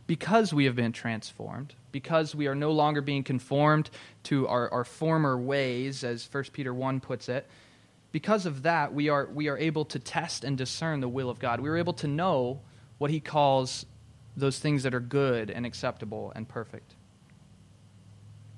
because 0.10 0.51
we 0.51 0.66
have 0.66 0.75
been 0.75 0.92
transformed, 0.92 1.75
because 1.92 2.34
we 2.34 2.48
are 2.48 2.56
no 2.56 2.72
longer 2.72 3.00
being 3.00 3.24
conformed 3.24 3.92
to 4.24 4.48
our, 4.48 4.68
our 4.72 4.84
former 4.84 5.38
ways, 5.38 6.04
as 6.04 6.28
1 6.32 6.46
Peter 6.51 6.74
1 6.74 7.00
puts 7.00 7.30
it, 7.30 7.46
because 8.12 8.48
of 8.48 8.63
that, 8.63 8.92
we 8.92 9.10
are, 9.10 9.28
we 9.32 9.50
are 9.50 9.58
able 9.60 9.86
to 9.86 10.00
test 10.00 10.44
and 10.44 10.58
discern 10.58 11.00
the 11.00 11.08
will 11.08 11.30
of 11.30 11.38
God. 11.38 11.60
We 11.60 11.70
are 11.70 11.78
able 11.78 11.94
to 11.94 12.08
know 12.08 12.60
what 12.98 13.12
he 13.12 13.20
calls 13.20 13.86
those 14.36 14.58
things 14.58 14.82
that 14.82 14.96
are 14.96 15.00
good 15.00 15.51
and 15.51 15.63
acceptable 15.63 16.34
and 16.36 16.50
perfect. 16.50 16.96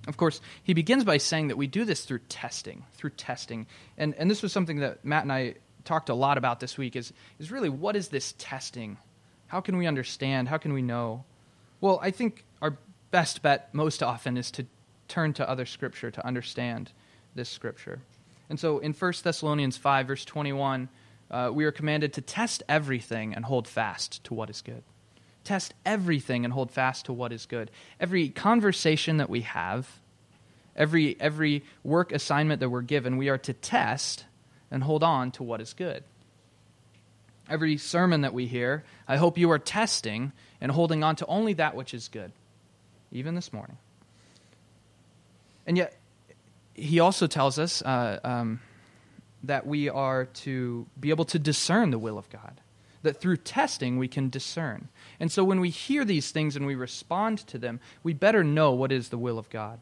Of 0.07 0.15
course, 0.15 0.39
he 0.63 0.73
begins 0.73 1.03
by 1.03 1.17
saying 1.17 1.49
that 1.49 1.57
we 1.57 1.67
do 1.67 1.83
this 1.83 2.05
through 2.05 2.19
testing, 2.29 2.85
through 2.93 3.09
testing. 3.09 3.67
And, 3.97 4.15
and 4.15 4.31
this 4.31 4.41
was 4.41 4.53
something 4.53 4.79
that 4.79 5.03
Matt 5.03 5.23
and 5.23 5.33
I 5.33 5.55
talked 5.83 6.07
a 6.07 6.15
lot 6.15 6.37
about 6.37 6.61
this 6.61 6.77
week 6.77 6.95
is, 6.95 7.11
is 7.39 7.51
really 7.51 7.67
what 7.67 7.97
is 7.97 8.07
this 8.07 8.35
testing? 8.37 8.97
How 9.47 9.59
can 9.59 9.75
we 9.75 9.85
understand? 9.85 10.47
How 10.47 10.57
can 10.57 10.71
we 10.71 10.81
know? 10.81 11.25
Well, 11.81 11.99
I 12.01 12.11
think 12.11 12.45
our 12.61 12.77
best 13.09 13.41
bet 13.41 13.73
most 13.73 14.03
often 14.03 14.37
is 14.37 14.51
to 14.51 14.67
turn 15.07 15.33
to 15.33 15.49
other 15.49 15.65
scripture 15.65 16.11
to 16.11 16.25
understand 16.25 16.91
this 17.33 17.49
scripture. 17.49 17.99
And 18.49 18.59
so 18.59 18.77
in 18.79 18.93
1 18.93 19.13
Thessalonians 19.23 19.77
5, 19.77 20.07
verse 20.07 20.23
21, 20.23 20.89
uh, 21.31 21.49
we 21.51 21.65
are 21.65 21.71
commanded 21.71 22.13
to 22.13 22.21
test 22.21 22.61
everything 22.69 23.33
and 23.33 23.45
hold 23.45 23.67
fast 23.67 24.23
to 24.25 24.33
what 24.35 24.49
is 24.49 24.61
good. 24.61 24.83
Test 25.43 25.73
everything 25.83 26.45
and 26.45 26.53
hold 26.53 26.71
fast 26.71 27.05
to 27.05 27.13
what 27.13 27.31
is 27.33 27.47
good. 27.47 27.71
Every 27.99 28.29
conversation 28.29 29.17
that 29.17 29.29
we 29.29 29.41
have, 29.41 29.99
every, 30.75 31.19
every 31.19 31.63
work 31.83 32.11
assignment 32.11 32.59
that 32.59 32.69
we're 32.69 32.81
given, 32.83 33.17
we 33.17 33.29
are 33.29 33.39
to 33.39 33.53
test 33.53 34.25
and 34.69 34.83
hold 34.83 35.03
on 35.03 35.31
to 35.31 35.43
what 35.43 35.61
is 35.61 35.73
good. 35.73 36.03
Every 37.49 37.77
sermon 37.77 38.21
that 38.21 38.33
we 38.33 38.47
hear, 38.47 38.83
I 39.07 39.17
hope 39.17 39.37
you 39.37 39.51
are 39.51 39.59
testing 39.59 40.31
and 40.61 40.71
holding 40.71 41.03
on 41.03 41.15
to 41.17 41.25
only 41.25 41.53
that 41.53 41.75
which 41.75 41.93
is 41.93 42.07
good, 42.07 42.31
even 43.11 43.35
this 43.35 43.51
morning. 43.51 43.77
And 45.67 45.77
yet, 45.77 45.97
he 46.73 46.99
also 46.99 47.27
tells 47.27 47.59
us 47.59 47.81
uh, 47.81 48.19
um, 48.23 48.61
that 49.43 49.65
we 49.65 49.89
are 49.89 50.25
to 50.25 50.87
be 50.99 51.09
able 51.09 51.25
to 51.25 51.39
discern 51.39 51.91
the 51.91 51.99
will 51.99 52.17
of 52.17 52.29
God, 52.29 52.61
that 53.03 53.19
through 53.19 53.37
testing 53.37 53.97
we 53.97 54.07
can 54.07 54.29
discern. 54.29 54.87
And 55.19 55.31
so 55.31 55.43
when 55.43 55.59
we 55.59 55.69
hear 55.69 56.05
these 56.05 56.31
things 56.31 56.55
and 56.55 56.65
we 56.65 56.75
respond 56.75 57.39
to 57.47 57.57
them, 57.57 57.79
we 58.03 58.13
better 58.13 58.43
know 58.43 58.71
what 58.71 58.91
is 58.91 59.09
the 59.09 59.17
will 59.17 59.37
of 59.37 59.49
God. 59.49 59.79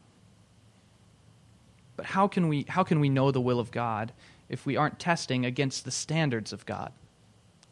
But 1.96 2.06
how 2.06 2.28
can 2.28 2.48
we, 2.48 2.64
how 2.68 2.82
can 2.82 3.00
we 3.00 3.08
know 3.08 3.30
the 3.30 3.40
will 3.40 3.60
of 3.60 3.70
God 3.70 4.12
if 4.48 4.64
we 4.64 4.76
aren't 4.76 4.98
testing 4.98 5.44
against 5.44 5.84
the 5.84 5.90
standards 5.90 6.52
of 6.52 6.66
God? 6.66 6.92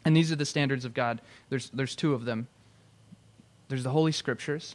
And 0.08 0.16
these 0.16 0.32
are 0.32 0.36
the 0.36 0.46
standards 0.46 0.86
of 0.86 0.94
God. 0.94 1.20
There's, 1.50 1.68
there's 1.68 1.94
two 1.94 2.14
of 2.14 2.24
them 2.24 2.48
there's 3.68 3.82
the 3.82 3.90
Holy 3.90 4.10
Scriptures, 4.10 4.74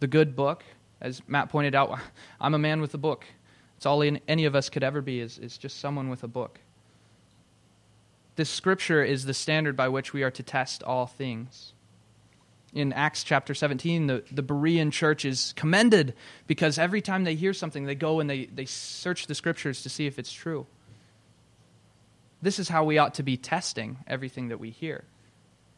the 0.00 0.06
good 0.06 0.36
book. 0.36 0.64
As 1.00 1.22
Matt 1.26 1.48
pointed 1.48 1.74
out, 1.74 1.98
I'm 2.42 2.52
a 2.52 2.58
man 2.58 2.82
with 2.82 2.92
a 2.92 2.98
book. 2.98 3.24
It's 3.78 3.86
all 3.86 4.02
any 4.28 4.44
of 4.44 4.54
us 4.54 4.68
could 4.68 4.82
ever 4.82 5.00
be 5.00 5.20
is, 5.20 5.38
is 5.38 5.56
just 5.56 5.80
someone 5.80 6.10
with 6.10 6.22
a 6.22 6.28
book. 6.28 6.60
This 8.34 8.50
scripture 8.50 9.02
is 9.02 9.24
the 9.24 9.32
standard 9.32 9.76
by 9.76 9.88
which 9.88 10.12
we 10.12 10.22
are 10.22 10.30
to 10.30 10.42
test 10.42 10.82
all 10.82 11.06
things. 11.06 11.72
In 12.74 12.92
Acts 12.92 13.24
chapter 13.24 13.54
17, 13.54 14.08
the, 14.08 14.24
the 14.30 14.42
Berean 14.42 14.92
church 14.92 15.24
is 15.24 15.54
commended 15.56 16.12
because 16.46 16.78
every 16.78 17.00
time 17.00 17.24
they 17.24 17.34
hear 17.34 17.54
something, 17.54 17.86
they 17.86 17.94
go 17.94 18.20
and 18.20 18.28
they, 18.28 18.44
they 18.44 18.66
search 18.66 19.26
the 19.26 19.34
scriptures 19.34 19.82
to 19.84 19.88
see 19.88 20.06
if 20.06 20.18
it's 20.18 20.32
true. 20.34 20.66
This 22.42 22.58
is 22.58 22.68
how 22.68 22.84
we 22.84 22.98
ought 22.98 23.14
to 23.14 23.22
be 23.22 23.36
testing 23.36 23.98
everything 24.06 24.48
that 24.48 24.60
we 24.60 24.70
hear 24.70 25.04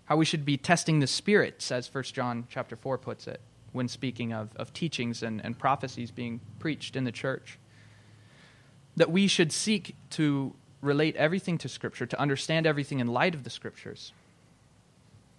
how 0.08 0.16
we 0.16 0.24
should 0.24 0.46
be 0.46 0.56
testing 0.56 1.00
the 1.00 1.06
spirits, 1.06 1.70
as 1.70 1.92
1 1.92 2.04
John 2.04 2.46
chapter 2.48 2.76
4 2.76 2.96
puts 2.96 3.26
it, 3.26 3.42
when 3.72 3.88
speaking 3.88 4.32
of, 4.32 4.48
of 4.56 4.72
teachings 4.72 5.22
and, 5.22 5.44
and 5.44 5.58
prophecies 5.58 6.10
being 6.10 6.40
preached 6.58 6.96
in 6.96 7.04
the 7.04 7.12
church. 7.12 7.58
That 8.96 9.10
we 9.10 9.26
should 9.26 9.52
seek 9.52 9.96
to 10.10 10.54
relate 10.80 11.14
everything 11.16 11.58
to 11.58 11.68
Scripture, 11.68 12.06
to 12.06 12.18
understand 12.18 12.66
everything 12.66 13.00
in 13.00 13.08
light 13.08 13.34
of 13.34 13.44
the 13.44 13.50
Scriptures. 13.50 14.14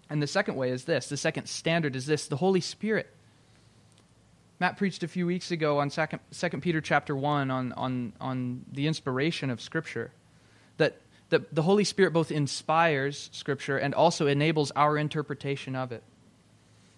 And 0.08 0.22
the 0.22 0.28
second 0.28 0.54
way 0.54 0.70
is 0.70 0.84
this 0.84 1.08
the 1.08 1.16
second 1.16 1.46
standard 1.46 1.96
is 1.96 2.06
this 2.06 2.28
the 2.28 2.36
Holy 2.36 2.60
Spirit. 2.60 3.12
Matt 4.60 4.76
preached 4.76 5.02
a 5.02 5.08
few 5.08 5.26
weeks 5.26 5.50
ago 5.50 5.80
on 5.80 5.90
2 5.90 6.48
Peter 6.60 6.80
chapter 6.80 7.16
1 7.16 7.50
on, 7.50 7.72
on, 7.72 8.12
on 8.20 8.64
the 8.70 8.86
inspiration 8.86 9.50
of 9.50 9.60
Scripture. 9.60 10.12
That 11.30 11.54
the 11.54 11.62
Holy 11.62 11.84
Spirit 11.84 12.12
both 12.12 12.30
inspires 12.30 13.30
Scripture 13.32 13.78
and 13.78 13.94
also 13.94 14.26
enables 14.26 14.70
our 14.72 14.98
interpretation 14.98 15.74
of 15.74 15.92
it. 15.92 16.02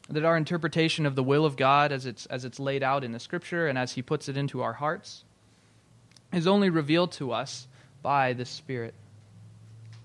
That 0.08 0.24
our 0.24 0.36
interpretation 0.36 1.06
of 1.06 1.14
the 1.14 1.22
will 1.22 1.44
of 1.44 1.56
God 1.56 1.92
as 1.92 2.06
it's, 2.06 2.26
as 2.26 2.44
it's 2.44 2.58
laid 2.58 2.82
out 2.82 3.04
in 3.04 3.12
the 3.12 3.20
Scripture 3.20 3.68
and 3.68 3.78
as 3.78 3.92
He 3.92 4.02
puts 4.02 4.28
it 4.28 4.36
into 4.36 4.62
our 4.62 4.74
hearts 4.74 5.24
is 6.32 6.46
only 6.46 6.70
revealed 6.70 7.12
to 7.12 7.32
us 7.32 7.68
by 8.02 8.32
the 8.32 8.44
Spirit. 8.44 8.94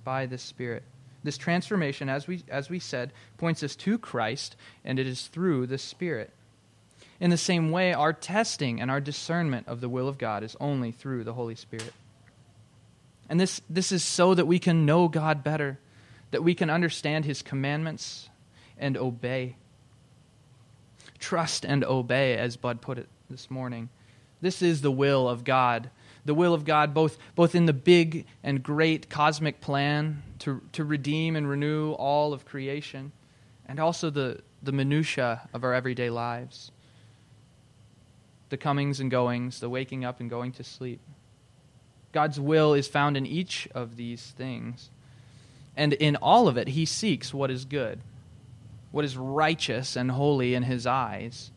By 0.04 0.26
the 0.26 0.38
Spirit. 0.38 0.84
This 1.24 1.38
transformation, 1.38 2.10
as 2.10 2.28
we, 2.28 2.44
as 2.50 2.70
we 2.70 2.80
said, 2.80 3.12
points 3.38 3.64
us 3.64 3.76
to 3.78 3.98
Christ, 3.98 4.56
and 4.86 5.00
it 5.00 5.08
is 5.08 5.28
through 5.28 5.68
the 5.68 5.78
Spirit. 5.78 6.32
In 7.20 7.32
the 7.32 7.38
same 7.38 7.72
way, 7.72 7.94
our 7.94 8.14
testing 8.14 8.80
and 8.80 8.92
our 8.92 9.02
discernment 9.02 9.68
of 9.68 9.82
the 9.82 9.90
will 9.90 10.08
of 10.08 10.18
God 10.18 10.44
is 10.44 10.56
only 10.60 10.92
through 10.92 11.24
the 11.24 11.34
Holy 11.34 11.56
Spirit. 11.56 11.94
And 13.30 13.40
this, 13.40 13.62
this 13.70 13.92
is 13.92 14.04
so 14.04 14.34
that 14.34 14.46
we 14.48 14.60
can 14.60 14.86
know 14.86 15.08
God 15.08 15.44
better, 15.44 15.80
that 16.32 16.44
we 16.44 16.56
can 16.56 16.70
understand 16.70 17.26
His 17.26 17.42
commandments 17.42 18.30
and 18.78 18.98
obey. 18.98 19.58
Trust 21.20 21.66
and 21.66 21.84
obey, 21.84 22.38
as 22.38 22.58
Bud 22.58 22.82
put 22.82 22.98
it 22.98 23.08
this 23.30 23.50
morning. 23.50 23.90
This 24.40 24.62
is 24.62 24.82
the 24.82 24.92
will 24.92 25.28
of 25.28 25.44
God. 25.44 25.90
The 26.26 26.34
will 26.34 26.54
of 26.54 26.64
God, 26.64 26.94
both, 26.94 27.18
both 27.36 27.56
in 27.56 27.66
the 27.66 27.74
big 27.74 28.26
and 28.44 28.62
great 28.62 29.10
cosmic 29.10 29.62
plan 29.62 30.24
to, 30.40 30.62
to 30.74 30.84
redeem 30.84 31.36
and 31.36 31.50
renew 31.50 31.94
all 31.94 32.34
of 32.34 32.46
creation, 32.46 33.12
and 33.66 33.80
also 33.80 34.10
the, 34.10 34.42
the 34.62 34.72
minutiae 34.72 35.50
of 35.54 35.64
our 35.64 35.74
everyday 35.74 36.10
lives 36.10 36.72
the 38.50 38.58
comings 38.58 39.00
and 39.00 39.12
goings, 39.12 39.60
the 39.60 39.70
waking 39.70 40.06
up 40.06 40.20
and 40.20 40.30
going 40.30 40.52
to 40.54 40.64
sleep. 40.64 41.02
God's 42.12 42.40
will 42.40 42.74
is 42.74 42.88
found 42.88 43.18
in 43.18 43.26
each 43.26 43.68
of 43.76 43.96
these 43.96 44.34
things. 44.38 44.90
And 45.76 45.94
in 45.94 46.16
all 46.16 46.48
of 46.48 46.58
it, 46.58 46.70
he 46.70 46.86
seeks 46.86 47.34
what 47.34 47.52
is 47.52 47.66
good, 47.66 48.00
what 48.92 49.06
is 49.06 49.16
righteous 49.16 49.96
and 49.96 50.10
holy 50.10 50.56
in 50.56 50.64
his 50.64 50.88
eyes, 50.88 51.52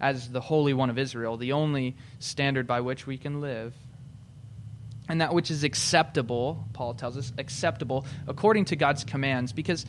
as 0.00 0.30
the 0.30 0.40
Holy 0.40 0.72
One 0.72 0.90
of 0.90 0.98
Israel, 0.98 1.36
the 1.36 1.52
only 1.52 1.96
standard 2.18 2.66
by 2.66 2.80
which 2.80 3.06
we 3.06 3.18
can 3.18 3.40
live. 3.40 3.74
And 5.08 5.20
that 5.20 5.34
which 5.34 5.50
is 5.50 5.62
acceptable, 5.62 6.64
Paul 6.72 6.94
tells 6.94 7.16
us, 7.16 7.32
acceptable 7.38 8.06
according 8.26 8.64
to 8.66 8.76
God's 8.76 9.04
commands, 9.04 9.52
because 9.52 9.86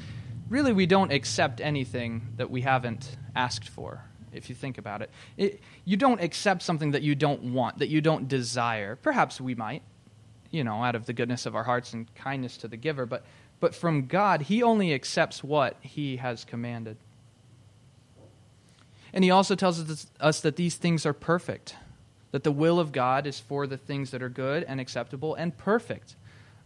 really 0.50 0.74
we 0.74 0.86
don't 0.86 1.12
accept 1.12 1.62
anything 1.62 2.34
that 2.38 2.52
we 2.52 2.62
haven't 2.62 3.18
asked 3.36 3.70
for, 3.70 4.04
if 4.32 4.50
you 4.50 4.56
think 4.56 4.78
about 4.78 5.02
it. 5.02 5.10
it. 5.38 5.62
You 5.86 5.98
don't 5.98 6.22
accept 6.22 6.62
something 6.62 6.92
that 6.92 7.02
you 7.02 7.16
don't 7.16 7.54
want, 7.54 7.80
that 7.80 7.90
you 7.90 8.02
don't 8.02 8.28
desire. 8.28 8.96
Perhaps 8.96 9.42
we 9.42 9.56
might 9.56 9.82
you 10.52 10.64
know, 10.64 10.84
out 10.84 10.96
of 10.96 11.06
the 11.06 11.14
goodness 11.14 11.46
of 11.46 11.56
our 11.56 11.64
hearts 11.64 11.94
and 11.94 12.14
kindness 12.16 12.58
to 12.58 12.68
the 12.68 12.78
giver. 12.78 13.06
But, 13.06 13.24
But 13.60 13.74
from 13.74 14.08
God, 14.08 14.44
he 14.44 14.62
only 14.62 14.94
accepts 14.94 15.44
what 15.44 15.78
he 15.82 16.18
has 16.18 16.46
commanded. 16.46 16.98
And 19.14 19.24
he 19.24 19.32
also 19.32 19.56
tells 19.56 20.08
us 20.20 20.42
that 20.42 20.56
these 20.58 20.76
things 20.76 21.06
are 21.06 21.14
perfect, 21.14 21.76
that 22.32 22.44
the 22.44 22.52
will 22.52 22.80
of 22.80 22.92
God 22.92 23.26
is 23.26 23.40
for 23.40 23.66
the 23.66 23.78
things 23.78 24.12
that 24.12 24.22
are 24.22 24.30
good 24.30 24.64
and 24.64 24.80
acceptable 24.80 25.34
and 25.34 25.58
perfect. 25.58 26.16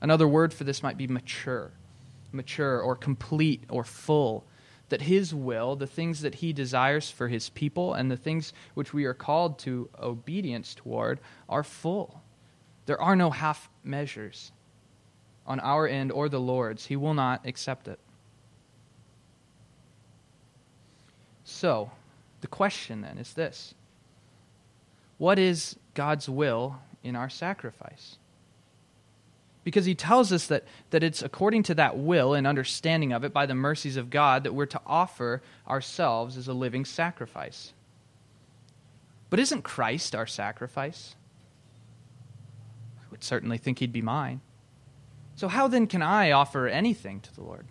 Another 0.02 0.28
word 0.28 0.54
for 0.54 0.64
this 0.64 0.84
might 0.84 0.98
be 0.98 1.08
mature, 1.08 1.72
mature 2.32 2.82
or 2.82 2.96
complete 2.96 3.64
or 3.70 3.84
full. 3.84 4.44
That 4.90 5.04
his 5.04 5.34
will, 5.34 5.78
the 5.78 5.88
things 5.88 6.20
that 6.22 6.36
he 6.36 6.52
desires 6.52 7.10
for 7.10 7.30
his 7.30 7.48
people, 7.50 7.94
and 7.94 8.12
the 8.12 8.18
things 8.18 8.52
which 8.74 8.94
we 8.94 9.06
are 9.06 9.14
called 9.14 9.58
to 9.60 9.88
obedience 9.98 10.76
toward, 10.76 11.22
are 11.48 11.64
full. 11.64 12.22
There 12.88 13.02
are 13.02 13.16
no 13.16 13.30
half 13.30 13.70
measures 13.84 14.52
on 15.46 15.60
our 15.60 15.88
end 15.88 16.12
or 16.12 16.30
the 16.30 16.40
Lord's. 16.40 16.86
He 16.86 16.96
will 16.96 17.14
not 17.14 17.46
accept 17.46 17.88
it. 17.88 18.00
So, 21.44 21.92
the 22.42 22.48
question 22.48 23.02
then 23.02 23.18
is 23.18 23.34
this 23.34 23.74
What 25.18 25.40
is 25.40 25.76
God's 25.94 26.30
will 26.30 26.80
in 27.04 27.16
our 27.16 27.30
sacrifice? 27.30 28.18
Because 29.64 29.86
he 29.86 29.94
tells 29.94 30.32
us 30.32 30.48
that, 30.48 30.64
that 30.90 31.04
it's 31.04 31.22
according 31.22 31.64
to 31.64 31.76
that 31.76 31.96
will 31.96 32.34
and 32.34 32.48
understanding 32.48 33.14
of 33.14 33.24
it 33.24 33.32
by 33.32 33.46
the 33.46 33.54
mercies 33.54 33.96
of 33.96 34.10
God 34.10 34.44
that 34.44 34.56
we're 34.56 34.66
to 34.66 34.82
offer 34.88 35.44
ourselves 35.68 36.36
as 36.36 36.48
a 36.48 36.54
living 36.54 36.84
sacrifice. 36.84 37.74
But 39.30 39.40
isn't 39.40 39.62
Christ 39.62 40.16
our 40.16 40.26
sacrifice? 40.26 41.16
Certainly 43.22 43.60
think 43.60 43.80
he'd 43.80 43.94
be 43.94 44.02
mine. 44.02 44.42
So, 45.36 45.48
how 45.48 45.68
then 45.68 45.88
can 45.88 46.02
I 46.02 46.32
offer 46.32 46.68
anything 46.68 47.22
to 47.22 47.34
the 47.34 47.42
Lord? 47.42 47.66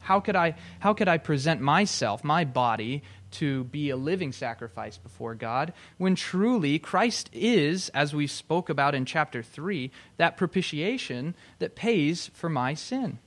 How 0.00 0.20
could 0.20 0.36
I, 0.36 0.54
how 0.80 0.92
could 0.92 1.08
I 1.08 1.18
present 1.18 1.60
myself, 1.60 2.22
my 2.22 2.44
body, 2.44 3.02
to 3.32 3.64
be 3.64 3.90
a 3.90 3.96
living 3.96 4.32
sacrifice 4.32 4.96
before 4.98 5.34
God, 5.34 5.72
when 5.98 6.14
truly 6.14 6.78
Christ 6.78 7.28
is, 7.32 7.88
as 7.90 8.14
we 8.14 8.26
spoke 8.26 8.68
about 8.68 8.94
in 8.94 9.04
chapter 9.04 9.42
3, 9.42 9.90
that 10.16 10.36
propitiation 10.36 11.34
that 11.58 11.74
pays 11.74 12.30
for 12.34 12.48
my 12.48 12.74
sin. 12.74 13.18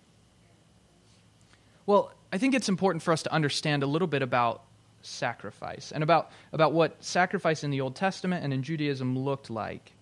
Well, 1.85 2.11
I 2.31 2.37
think 2.37 2.55
it's 2.55 2.69
important 2.69 3.03
for 3.03 3.11
us 3.11 3.23
to 3.23 3.33
understand 3.33 3.83
a 3.83 3.87
little 3.87 4.07
bit 4.07 4.21
about 4.21 4.63
sacrifice 5.01 5.91
and 5.91 6.03
about, 6.03 6.31
about 6.53 6.73
what 6.73 7.03
sacrifice 7.03 7.63
in 7.63 7.71
the 7.71 7.81
Old 7.81 7.95
Testament 7.95 8.43
and 8.43 8.53
in 8.53 8.63
Judaism 8.63 9.17
looked 9.17 9.49
like. 9.49 9.93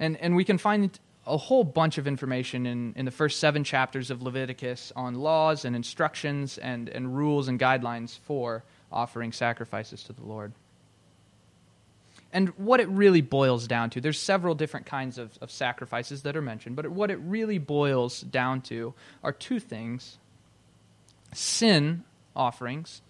And, 0.00 0.16
and 0.16 0.34
we 0.34 0.44
can 0.44 0.58
find 0.58 0.98
a 1.26 1.36
whole 1.36 1.62
bunch 1.62 1.98
of 1.98 2.08
information 2.08 2.66
in, 2.66 2.94
in 2.96 3.04
the 3.04 3.10
first 3.10 3.38
seven 3.38 3.62
chapters 3.62 4.10
of 4.10 4.22
Leviticus 4.22 4.92
on 4.96 5.14
laws 5.14 5.64
and 5.64 5.76
instructions 5.76 6.58
and, 6.58 6.88
and 6.88 7.14
rules 7.16 7.46
and 7.46 7.60
guidelines 7.60 8.18
for 8.20 8.64
offering 8.90 9.30
sacrifices 9.30 10.02
to 10.04 10.12
the 10.12 10.24
Lord. 10.24 10.52
And 12.32 12.48
what 12.50 12.80
it 12.80 12.88
really 12.88 13.20
boils 13.20 13.66
down 13.66 13.90
to, 13.90 14.00
there's 14.00 14.18
several 14.18 14.54
different 14.54 14.86
kinds 14.86 15.18
of, 15.18 15.36
of 15.40 15.50
sacrifices 15.50 16.22
that 16.22 16.36
are 16.36 16.42
mentioned, 16.42 16.76
but 16.76 16.88
what 16.88 17.10
it 17.10 17.18
really 17.18 17.58
boils 17.58 18.20
down 18.22 18.62
to 18.62 18.94
are 19.22 19.32
two 19.32 19.60
things 19.60 20.18
sin 21.32 22.02
offerings, 22.34 23.02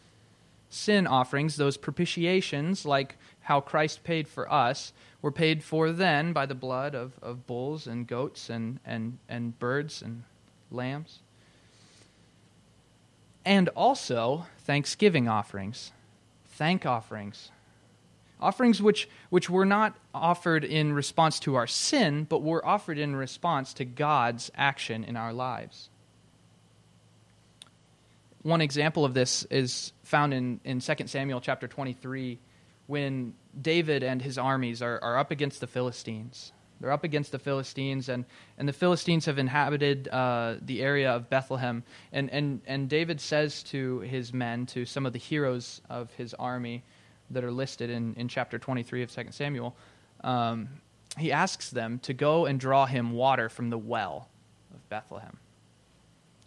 sin 0.69 1.07
offerings, 1.07 1.57
those 1.57 1.77
propitiations, 1.77 2.85
like 2.85 3.17
how 3.41 3.61
Christ 3.61 4.05
paid 4.05 4.29
for 4.29 4.51
us, 4.53 4.93
were 5.23 5.33
paid 5.33 5.63
for 5.63 5.93
then 5.93 6.33
by 6.33 6.47
the 6.47 6.55
blood 6.55 6.95
of, 6.95 7.13
of 7.23 7.47
bulls 7.47 7.87
and 7.87 8.07
goats 8.07 8.49
and, 8.49 8.81
and, 8.85 9.19
and 9.29 9.59
birds 9.59 10.03
and 10.03 10.25
lambs. 10.71 11.21
And 13.45 13.69
also 13.71 14.47
thanksgiving 14.61 15.29
offerings, 15.29 15.93
thank 16.47 16.87
offerings. 16.87 17.51
Offerings 18.41 18.81
which, 18.81 19.09
which 19.29 19.51
were 19.51 19.67
not 19.67 19.95
offered 20.15 20.65
in 20.65 20.95
response 20.95 21.41
to 21.41 21.57
our 21.57 21.67
sin, 21.67 22.25
but 22.25 22.43
were 22.43 22.65
offered 22.65 22.99
in 22.99 23.15
response 23.15 23.75
to 23.75 23.85
God's 23.85 24.51
action 24.55 25.05
in 25.05 25.17
our 25.17 25.33
lives. 25.33 25.91
One 28.43 28.63
example 28.63 29.05
of 29.05 29.13
this 29.13 29.45
is 29.51 29.93
found 30.03 30.33
in, 30.33 30.61
in 30.65 30.81
2 30.81 30.95
Samuel 31.07 31.43
chapter 31.43 31.69
23 31.69 32.39
when 32.87 33.35
David 33.61 34.03
and 34.03 34.23
his 34.23 34.39
armies 34.39 34.83
are, 34.83 34.99
are 35.03 35.19
up 35.19 35.31
against 35.31 35.61
the 35.61 35.67
Philistines. 35.67 36.53
They're 36.81 36.93
up 36.93 37.05
against 37.05 37.31
the 37.31 37.39
Philistines, 37.39 38.09
and, 38.09 38.25
and 38.57 38.67
the 38.67 38.73
Philistines 38.73 39.27
have 39.27 39.39
inhabited 39.39 40.09
uh, 40.09 40.55
the 40.63 40.81
area 40.83 41.11
of 41.11 41.29
Bethlehem. 41.29 41.83
And, 42.13 42.31
and, 42.31 42.63
and 42.67 42.89
David 42.89 43.21
says 43.21 43.63
to 43.65 44.01
his 44.01 44.33
men, 44.33 44.65
to 44.67 44.87
some 44.87 45.05
of 45.05 45.13
the 45.13 45.19
heroes 45.19 45.83
of 45.91 46.11
his 46.15 46.33
army 46.35 46.83
that 47.31 47.45
are 47.45 47.53
listed 47.53 47.91
in, 47.91 48.15
in 48.15 48.29
chapter 48.29 48.59
23 48.59 49.03
of 49.03 49.13
2 49.13 49.27
Samuel, 49.31 49.77
um, 50.25 50.69
he 51.19 51.31
asks 51.33 51.69
them 51.69 51.99
to 52.01 52.15
go 52.15 52.47
and 52.47 52.59
draw 52.59 52.87
him 52.87 53.13
water 53.13 53.51
from 53.51 53.69
the 53.69 53.79
well 53.79 54.29
of 54.73 54.89
Bethlehem. 54.89 55.37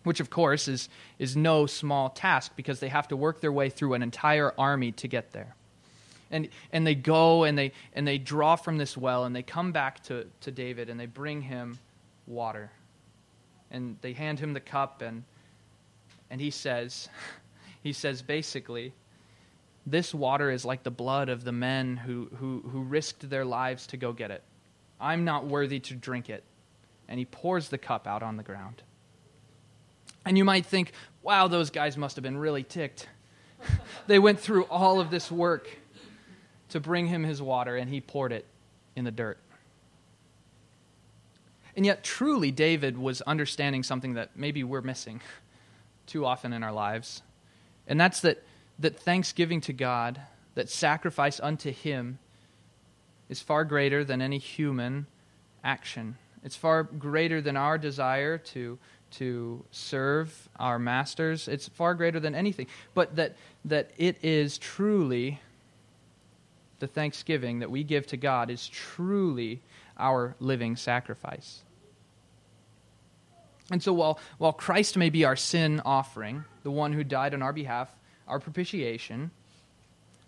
Which, 0.04 0.20
of 0.20 0.32
course, 0.32 0.68
is, 0.68 0.89
is 1.20 1.38
no 1.38 1.68
small 1.68 2.10
task 2.10 2.54
because 2.56 2.80
they 2.80 2.89
have 2.89 3.08
to 3.10 3.16
work 3.16 3.39
their 3.39 3.52
way 3.52 3.70
through 3.70 3.94
an 3.94 4.02
entire 4.02 4.54
army 4.58 4.92
to 4.94 5.08
get 5.08 5.32
there 5.32 5.56
and, 6.34 6.50
and 6.72 6.86
they 6.86 6.96
go 6.96 7.43
and 7.43 7.58
they, 7.58 7.72
and 7.93 8.08
they 8.08 8.17
draw 8.17 8.56
from 8.56 8.78
this 8.78 8.98
well 8.98 9.26
and 9.26 9.36
they 9.36 9.43
come 9.43 9.72
back 9.72 10.04
to, 10.06 10.26
to 10.41 10.52
David 10.52 10.89
and 10.89 11.00
they 11.00 11.06
bring 11.06 11.43
him 11.43 11.78
water. 12.26 12.72
And 13.69 13.98
they 14.02 14.13
hand 14.13 14.39
him 14.39 14.54
the 14.54 14.60
cup 14.60 15.04
and, 15.04 15.24
and 16.32 16.41
he 16.41 16.50
says, 16.50 17.08
he 17.84 17.93
says 17.93 18.24
basically, 18.24 18.93
this 19.86 20.13
water 20.13 20.50
is 20.50 20.65
like 20.65 20.82
the 20.82 20.91
blood 20.91 21.30
of 21.30 21.43
the 21.43 21.52
men 21.52 21.98
who, 21.98 22.30
who, 22.38 22.63
who 22.67 22.82
risked 22.82 23.30
their 23.30 23.46
lives 23.46 23.86
to 23.88 23.98
go 23.98 24.12
get 24.12 24.32
it. 24.32 24.43
I'm 25.00 25.26
not 25.26 25.46
worthy 25.46 25.80
to 25.82 25.93
drink 25.93 26.30
it. 26.30 26.43
And 27.08 27.19
he 27.19 27.26
pours 27.26 27.69
the 27.69 27.78
cup 27.78 28.08
out 28.08 28.24
on 28.24 28.38
the 28.38 28.43
ground. 28.43 28.82
And 30.26 30.36
you 30.38 30.46
might 30.46 30.65
think, 30.65 30.93
wow, 31.22 31.48
those 31.48 31.69
guys 31.69 31.96
must 31.96 32.15
have 32.15 32.24
been 32.24 32.38
really 32.38 32.63
ticked. 32.63 33.08
they 34.08 34.17
went 34.17 34.39
through 34.39 34.63
all 34.63 35.00
of 35.00 35.12
this 35.12 35.30
work 35.30 35.69
to 36.74 36.80
bring 36.80 37.06
him 37.06 37.24
his 37.24 37.40
water, 37.40 37.78
and 37.78 37.88
he 37.88 38.02
poured 38.02 38.32
it 38.32 38.48
in 38.96 39.06
the 39.06 39.12
dirt. 39.12 39.38
And 41.76 41.86
yet, 41.86 42.04
truly, 42.04 42.50
David 42.50 42.98
was 42.98 43.22
understanding 43.22 43.84
something 43.84 44.16
that 44.16 44.32
maybe 44.36 44.64
we're 44.64 44.82
missing 44.82 45.22
too 46.08 46.26
often 46.26 46.52
in 46.52 46.64
our 46.64 46.72
lives. 46.72 47.22
And 47.86 48.02
that's 48.02 48.22
that, 48.22 48.42
that 48.80 49.00
thanksgiving 49.00 49.62
to 49.62 49.74
God, 49.74 50.20
that 50.56 50.68
sacrifice 50.68 51.40
unto 51.40 51.72
Him, 51.72 52.18
is 53.30 53.40
far 53.40 53.66
greater 53.66 54.04
than 54.04 54.20
any 54.20 54.40
human 54.40 55.06
action. 55.64 56.18
It's 56.44 56.56
far 56.56 56.82
greater 56.82 57.40
than 57.40 57.56
our 57.56 57.78
desire 57.78 58.40
to, 58.40 58.80
to 59.12 59.64
serve 59.70 60.50
our 60.58 60.80
masters. 60.80 61.48
It's 61.48 61.68
far 61.68 61.94
greater 61.94 62.20
than 62.20 62.34
anything. 62.34 62.66
But 62.96 63.16
that, 63.18 63.36
that 63.64 63.92
it 64.00 64.18
is 64.24 64.58
truly 64.58 65.40
the 66.84 66.88
thanksgiving 66.88 67.60
that 67.60 67.72
we 67.72 67.82
give 67.82 68.06
to 68.08 68.17
God 68.17 68.50
is 68.50 68.67
truly 68.67 69.62
our 69.98 70.36
living 70.41 70.76
sacrifice. 70.76 71.63
And 73.72 73.82
so 73.82 73.93
while, 73.93 74.19
while 74.38 74.52
Christ 74.52 74.98
may 74.98 75.10
be 75.10 75.24
our 75.24 75.38
sin 75.38 75.82
offering, 75.86 76.43
the 76.63 76.72
one 76.72 76.91
who 76.91 77.06
died 77.06 77.34
on 77.34 77.41
our 77.41 77.54
behalf, 77.54 77.89
our 78.28 78.38
propitiation, 78.38 79.32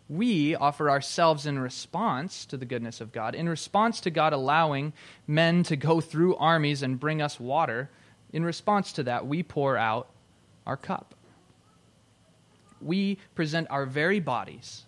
we 0.08 0.56
offer 0.56 0.90
ourselves 0.90 1.46
in 1.46 1.60
response 1.60 2.46
to 2.46 2.56
the 2.56 2.66
goodness 2.66 3.02
of 3.02 3.12
God, 3.12 3.36
in 3.36 3.50
response 3.50 4.00
to 4.00 4.10
God 4.10 4.32
allowing 4.32 4.94
men 5.28 5.62
to 5.64 5.76
go 5.76 6.00
through 6.00 6.38
armies 6.38 6.84
and 6.84 6.98
bring 6.98 7.22
us 7.22 7.38
water. 7.38 7.90
In 8.32 8.46
response 8.46 8.94
to 8.94 9.04
that, 9.04 9.28
we 9.28 9.44
pour 9.44 9.76
out 9.76 10.08
our 10.66 10.78
cup. 10.78 11.16
We 12.80 13.18
present 13.36 13.68
our 13.70 13.86
very 13.86 14.22
bodies 14.22 14.86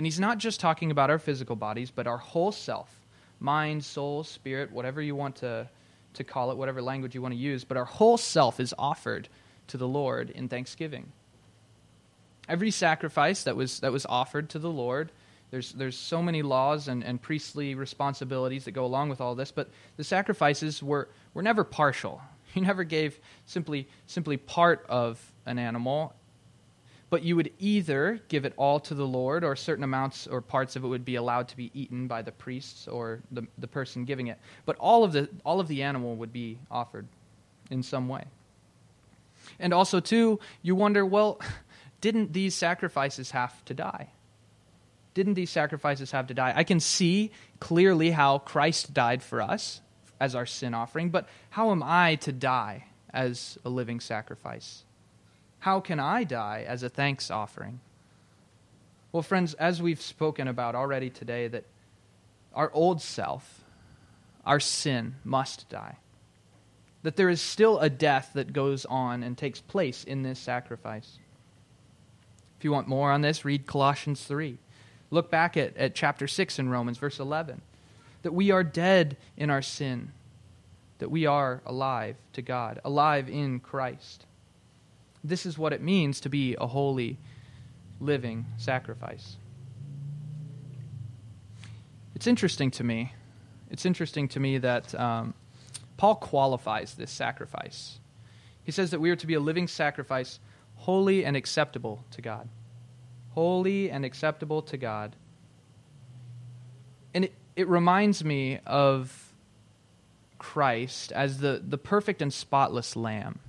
and 0.00 0.06
he's 0.06 0.18
not 0.18 0.38
just 0.38 0.60
talking 0.60 0.90
about 0.90 1.10
our 1.10 1.18
physical 1.18 1.56
bodies, 1.56 1.90
but 1.90 2.06
our 2.06 2.16
whole 2.16 2.52
self 2.52 2.90
mind, 3.38 3.84
soul, 3.84 4.24
spirit, 4.24 4.72
whatever 4.72 5.02
you 5.02 5.14
want 5.14 5.36
to, 5.36 5.68
to 6.14 6.24
call 6.24 6.50
it, 6.50 6.56
whatever 6.56 6.80
language 6.80 7.14
you 7.14 7.20
want 7.20 7.34
to 7.34 7.38
use. 7.38 7.64
But 7.64 7.76
our 7.76 7.84
whole 7.84 8.16
self 8.16 8.60
is 8.60 8.72
offered 8.78 9.28
to 9.66 9.76
the 9.76 9.86
Lord 9.86 10.30
in 10.30 10.48
thanksgiving. 10.48 11.12
Every 12.48 12.70
sacrifice 12.70 13.42
that 13.42 13.56
was, 13.56 13.80
that 13.80 13.92
was 13.92 14.06
offered 14.06 14.48
to 14.48 14.58
the 14.58 14.70
Lord, 14.70 15.12
there's, 15.50 15.72
there's 15.72 15.98
so 15.98 16.22
many 16.22 16.40
laws 16.40 16.88
and, 16.88 17.04
and 17.04 17.20
priestly 17.20 17.74
responsibilities 17.74 18.64
that 18.64 18.70
go 18.70 18.86
along 18.86 19.10
with 19.10 19.20
all 19.20 19.34
this, 19.34 19.52
but 19.52 19.68
the 19.98 20.04
sacrifices 20.04 20.82
were, 20.82 21.10
were 21.34 21.42
never 21.42 21.62
partial. 21.62 22.22
He 22.54 22.62
never 22.62 22.84
gave 22.84 23.20
simply, 23.44 23.86
simply 24.06 24.38
part 24.38 24.86
of 24.88 25.20
an 25.44 25.58
animal 25.58 26.14
but 27.10 27.24
you 27.24 27.34
would 27.34 27.52
either 27.58 28.20
give 28.28 28.44
it 28.44 28.54
all 28.56 28.78
to 28.80 28.94
the 28.94 29.06
Lord, 29.06 29.42
or 29.42 29.56
certain 29.56 29.82
amounts 29.82 30.28
or 30.28 30.40
parts 30.40 30.76
of 30.76 30.84
it 30.84 30.86
would 30.86 31.04
be 31.04 31.16
allowed 31.16 31.48
to 31.48 31.56
be 31.56 31.72
eaten 31.74 32.06
by 32.06 32.22
the 32.22 32.30
priests 32.30 32.86
or 32.86 33.20
the, 33.32 33.42
the 33.58 33.66
person 33.66 34.04
giving 34.04 34.28
it. 34.28 34.38
But 34.64 34.76
all 34.76 35.02
of, 35.02 35.12
the, 35.12 35.28
all 35.44 35.58
of 35.58 35.66
the 35.66 35.82
animal 35.82 36.14
would 36.16 36.32
be 36.32 36.58
offered 36.70 37.06
in 37.68 37.82
some 37.82 38.08
way. 38.08 38.24
And 39.58 39.74
also, 39.74 39.98
too, 39.98 40.38
you 40.62 40.76
wonder 40.76 41.04
well, 41.04 41.40
didn't 42.00 42.32
these 42.32 42.54
sacrifices 42.54 43.32
have 43.32 43.64
to 43.64 43.74
die? 43.74 44.10
Didn't 45.12 45.34
these 45.34 45.50
sacrifices 45.50 46.12
have 46.12 46.28
to 46.28 46.34
die? 46.34 46.52
I 46.54 46.62
can 46.62 46.78
see 46.78 47.32
clearly 47.58 48.12
how 48.12 48.38
Christ 48.38 48.94
died 48.94 49.22
for 49.22 49.42
us 49.42 49.80
as 50.20 50.36
our 50.36 50.46
sin 50.46 50.74
offering, 50.74 51.10
but 51.10 51.28
how 51.50 51.72
am 51.72 51.82
I 51.82 52.14
to 52.16 52.32
die 52.32 52.84
as 53.12 53.58
a 53.64 53.68
living 53.68 53.98
sacrifice? 53.98 54.84
How 55.60 55.80
can 55.80 56.00
I 56.00 56.24
die 56.24 56.64
as 56.66 56.82
a 56.82 56.88
thanks 56.88 57.30
offering? 57.30 57.80
Well, 59.12 59.22
friends, 59.22 59.54
as 59.54 59.82
we've 59.82 60.00
spoken 60.00 60.48
about 60.48 60.74
already 60.74 61.10
today, 61.10 61.48
that 61.48 61.64
our 62.54 62.70
old 62.72 63.02
self, 63.02 63.64
our 64.46 64.60
sin, 64.60 65.16
must 65.24 65.68
die. 65.68 65.96
That 67.02 67.16
there 67.16 67.28
is 67.28 67.40
still 67.40 67.78
a 67.78 67.90
death 67.90 68.30
that 68.34 68.52
goes 68.52 68.84
on 68.84 69.22
and 69.22 69.36
takes 69.36 69.60
place 69.60 70.04
in 70.04 70.22
this 70.22 70.38
sacrifice. 70.38 71.18
If 72.58 72.64
you 72.64 72.72
want 72.72 72.88
more 72.88 73.10
on 73.10 73.22
this, 73.22 73.44
read 73.44 73.66
Colossians 73.66 74.22
3. 74.24 74.58
Look 75.10 75.30
back 75.30 75.56
at, 75.56 75.76
at 75.76 75.94
chapter 75.94 76.28
6 76.28 76.58
in 76.58 76.68
Romans, 76.68 76.98
verse 76.98 77.18
11. 77.18 77.62
That 78.22 78.32
we 78.32 78.50
are 78.50 78.62
dead 78.62 79.16
in 79.36 79.50
our 79.50 79.62
sin, 79.62 80.12
that 80.98 81.10
we 81.10 81.26
are 81.26 81.62
alive 81.66 82.16
to 82.34 82.42
God, 82.42 82.80
alive 82.84 83.28
in 83.28 83.60
Christ. 83.60 84.26
This 85.22 85.46
is 85.46 85.58
what 85.58 85.72
it 85.72 85.82
means 85.82 86.20
to 86.20 86.28
be 86.28 86.56
a 86.60 86.66
holy, 86.66 87.18
living 88.00 88.46
sacrifice. 88.56 89.36
It's 92.14 92.26
interesting 92.26 92.70
to 92.72 92.84
me. 92.84 93.12
It's 93.70 93.86
interesting 93.86 94.28
to 94.28 94.40
me 94.40 94.58
that 94.58 94.94
um, 94.94 95.34
Paul 95.96 96.16
qualifies 96.16 96.94
this 96.94 97.10
sacrifice. 97.10 97.98
He 98.64 98.72
says 98.72 98.90
that 98.90 99.00
we 99.00 99.10
are 99.10 99.16
to 99.16 99.26
be 99.26 99.34
a 99.34 99.40
living 99.40 99.68
sacrifice, 99.68 100.40
holy 100.76 101.24
and 101.24 101.36
acceptable 101.36 102.04
to 102.12 102.22
God 102.22 102.48
holy 103.30 103.90
and 103.90 104.04
acceptable 104.04 104.62
to 104.62 104.76
God. 104.76 105.16
And 107.14 107.24
it, 107.24 107.34
it 107.56 107.68
reminds 107.68 108.24
me 108.24 108.60
of 108.66 109.32
Christ 110.38 111.12
as 111.12 111.38
the, 111.38 111.62
the 111.66 111.78
perfect 111.78 112.22
and 112.22 112.32
spotless 112.32 112.96
lamb. 112.96 113.40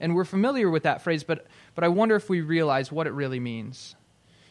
And 0.00 0.14
we're 0.14 0.24
familiar 0.24 0.70
with 0.70 0.82
that 0.84 1.02
phrase, 1.02 1.22
but, 1.22 1.46
but 1.74 1.84
I 1.84 1.88
wonder 1.88 2.16
if 2.16 2.28
we 2.30 2.40
realize 2.40 2.90
what 2.90 3.06
it 3.06 3.12
really 3.12 3.38
means. 3.38 3.94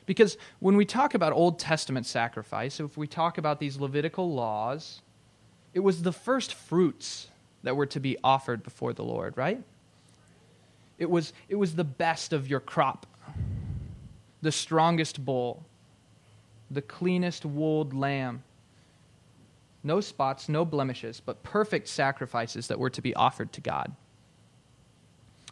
Because 0.06 0.38
when 0.60 0.78
we 0.78 0.86
talk 0.86 1.14
about 1.14 1.34
Old 1.34 1.60
Testament 1.60 2.06
sacrifice, 2.06 2.80
if 2.80 2.98
we 2.98 3.08
talk 3.08 3.38
about 3.38 3.60
these 3.60 3.78
Levitical 3.78 4.32
laws, 4.34 5.02
it 5.74 5.80
was 5.80 6.04
the 6.04 6.12
first 6.12 6.54
fruits 6.54 7.28
that 7.64 7.76
were 7.76 7.86
to 7.88 8.00
be 8.00 8.18
offered 8.24 8.64
before 8.64 8.94
the 8.94 9.04
Lord, 9.04 9.38
right? 9.38 9.62
It 10.98 11.10
was, 11.10 11.34
it 11.48 11.56
was 11.56 11.76
the 11.76 11.84
best 11.84 12.34
of 12.34 12.48
your 12.48 12.60
crop 12.60 13.06
the 14.42 14.52
strongest 14.52 15.26
bull, 15.26 15.66
the 16.72 16.82
cleanest 16.82 17.46
wooled 17.46 17.94
lamb. 17.94 18.42
No 19.84 20.02
spots, 20.02 20.48
no 20.48 20.64
blemishes, 20.66 21.22
but 21.24 21.44
perfect 21.44 21.88
sacrifices 21.88 22.68
that 22.68 22.80
were 22.80 22.90
to 22.90 23.02
be 23.02 23.14
offered 23.16 23.52
to 23.54 23.62
God. 23.62 23.94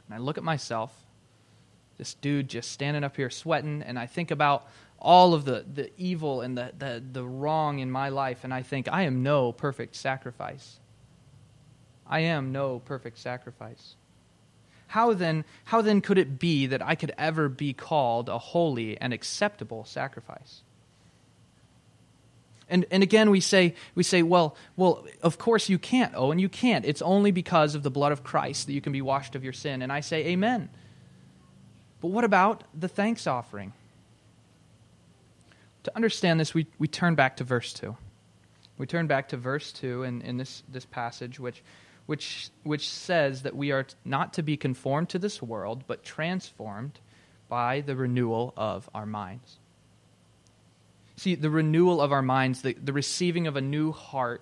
And 0.07 0.15
I 0.15 0.17
look 0.19 0.37
at 0.37 0.43
myself, 0.43 0.93
this 1.97 2.13
dude 2.15 2.49
just 2.49 2.71
standing 2.71 3.03
up 3.03 3.15
here 3.15 3.29
sweating, 3.29 3.81
and 3.81 3.99
I 3.99 4.05
think 4.05 4.31
about 4.31 4.67
all 4.99 5.33
of 5.33 5.45
the, 5.45 5.65
the 5.71 5.91
evil 5.97 6.41
and 6.41 6.57
the, 6.57 6.71
the, 6.77 7.03
the 7.11 7.23
wrong 7.23 7.79
in 7.79 7.91
my 7.91 8.09
life, 8.09 8.43
and 8.43 8.53
I 8.53 8.61
think, 8.63 8.87
I 8.91 9.03
am 9.03 9.23
no 9.23 9.51
perfect 9.51 9.95
sacrifice. 9.95 10.79
I 12.07 12.21
am 12.21 12.51
no 12.51 12.79
perfect 12.79 13.19
sacrifice 13.19 13.95
how 14.87 15.13
then, 15.13 15.45
how 15.65 15.81
then 15.81 16.01
could 16.01 16.17
it 16.17 16.39
be 16.39 16.65
that 16.67 16.81
I 16.81 16.95
could 16.95 17.13
ever 17.17 17.49
be 17.49 17.73
called 17.73 18.29
a 18.29 18.37
holy 18.37 18.99
and 18.99 19.13
acceptable 19.13 19.83
sacrifice? 19.85 20.63
And, 22.69 22.85
and 22.91 23.01
again, 23.01 23.29
we 23.29 23.39
say, 23.39 23.75
we 23.95 24.03
say 24.03 24.23
well, 24.23 24.55
well, 24.75 25.05
of 25.21 25.37
course 25.37 25.69
you 25.69 25.79
can't, 25.79 26.13
Owen, 26.15 26.37
you 26.39 26.49
can't. 26.49 26.85
It's 26.85 27.01
only 27.01 27.31
because 27.31 27.75
of 27.75 27.83
the 27.83 27.89
blood 27.89 28.11
of 28.11 28.23
Christ 28.23 28.67
that 28.67 28.73
you 28.73 28.81
can 28.81 28.91
be 28.91 29.01
washed 29.01 29.35
of 29.35 29.43
your 29.43 29.53
sin. 29.53 29.81
And 29.81 29.91
I 29.91 30.01
say, 30.01 30.25
Amen. 30.27 30.69
But 32.01 32.09
what 32.09 32.23
about 32.23 32.63
the 32.77 32.87
thanks 32.87 33.25
offering? 33.25 33.73
To 35.83 35.95
understand 35.95 36.39
this, 36.39 36.53
we, 36.53 36.67
we 36.77 36.87
turn 36.87 37.15
back 37.15 37.37
to 37.37 37.43
verse 37.43 37.73
2. 37.73 37.95
We 38.77 38.85
turn 38.85 39.07
back 39.07 39.29
to 39.29 39.37
verse 39.37 39.71
2 39.71 40.03
in, 40.03 40.21
in 40.21 40.37
this, 40.37 40.61
this 40.69 40.85
passage, 40.85 41.39
which 41.39 41.63
which, 42.07 42.49
which 42.63 42.89
says 42.89 43.43
that 43.43 43.55
we 43.55 43.71
are 43.71 43.85
not 44.03 44.33
to 44.33 44.41
be 44.41 44.57
conformed 44.57 45.09
to 45.09 45.19
this 45.19 45.41
world, 45.41 45.83
but 45.85 46.03
transformed 46.03 46.99
by 47.47 47.81
the 47.81 47.95
renewal 47.95 48.53
of 48.57 48.89
our 48.95 49.05
minds. 49.05 49.59
See, 51.17 51.35
the 51.35 51.49
renewal 51.49 51.99
of 51.99 52.11
our 52.11 52.21
minds, 52.21 52.61
the, 52.61 52.73
the 52.73 52.93
receiving 52.93 53.47
of 53.47 53.55
a 53.55 53.61
new 53.61 53.91
heart 53.91 54.41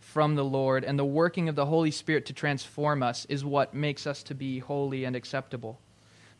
from 0.00 0.34
the 0.34 0.44
Lord, 0.44 0.84
and 0.84 0.98
the 0.98 1.04
working 1.04 1.48
of 1.48 1.54
the 1.54 1.64
Holy 1.64 1.92
Spirit 1.92 2.26
to 2.26 2.32
transform 2.32 3.02
us 3.02 3.24
is 3.26 3.44
what 3.44 3.72
makes 3.72 4.06
us 4.06 4.22
to 4.24 4.34
be 4.34 4.58
holy 4.58 5.04
and 5.04 5.16
acceptable. 5.16 5.78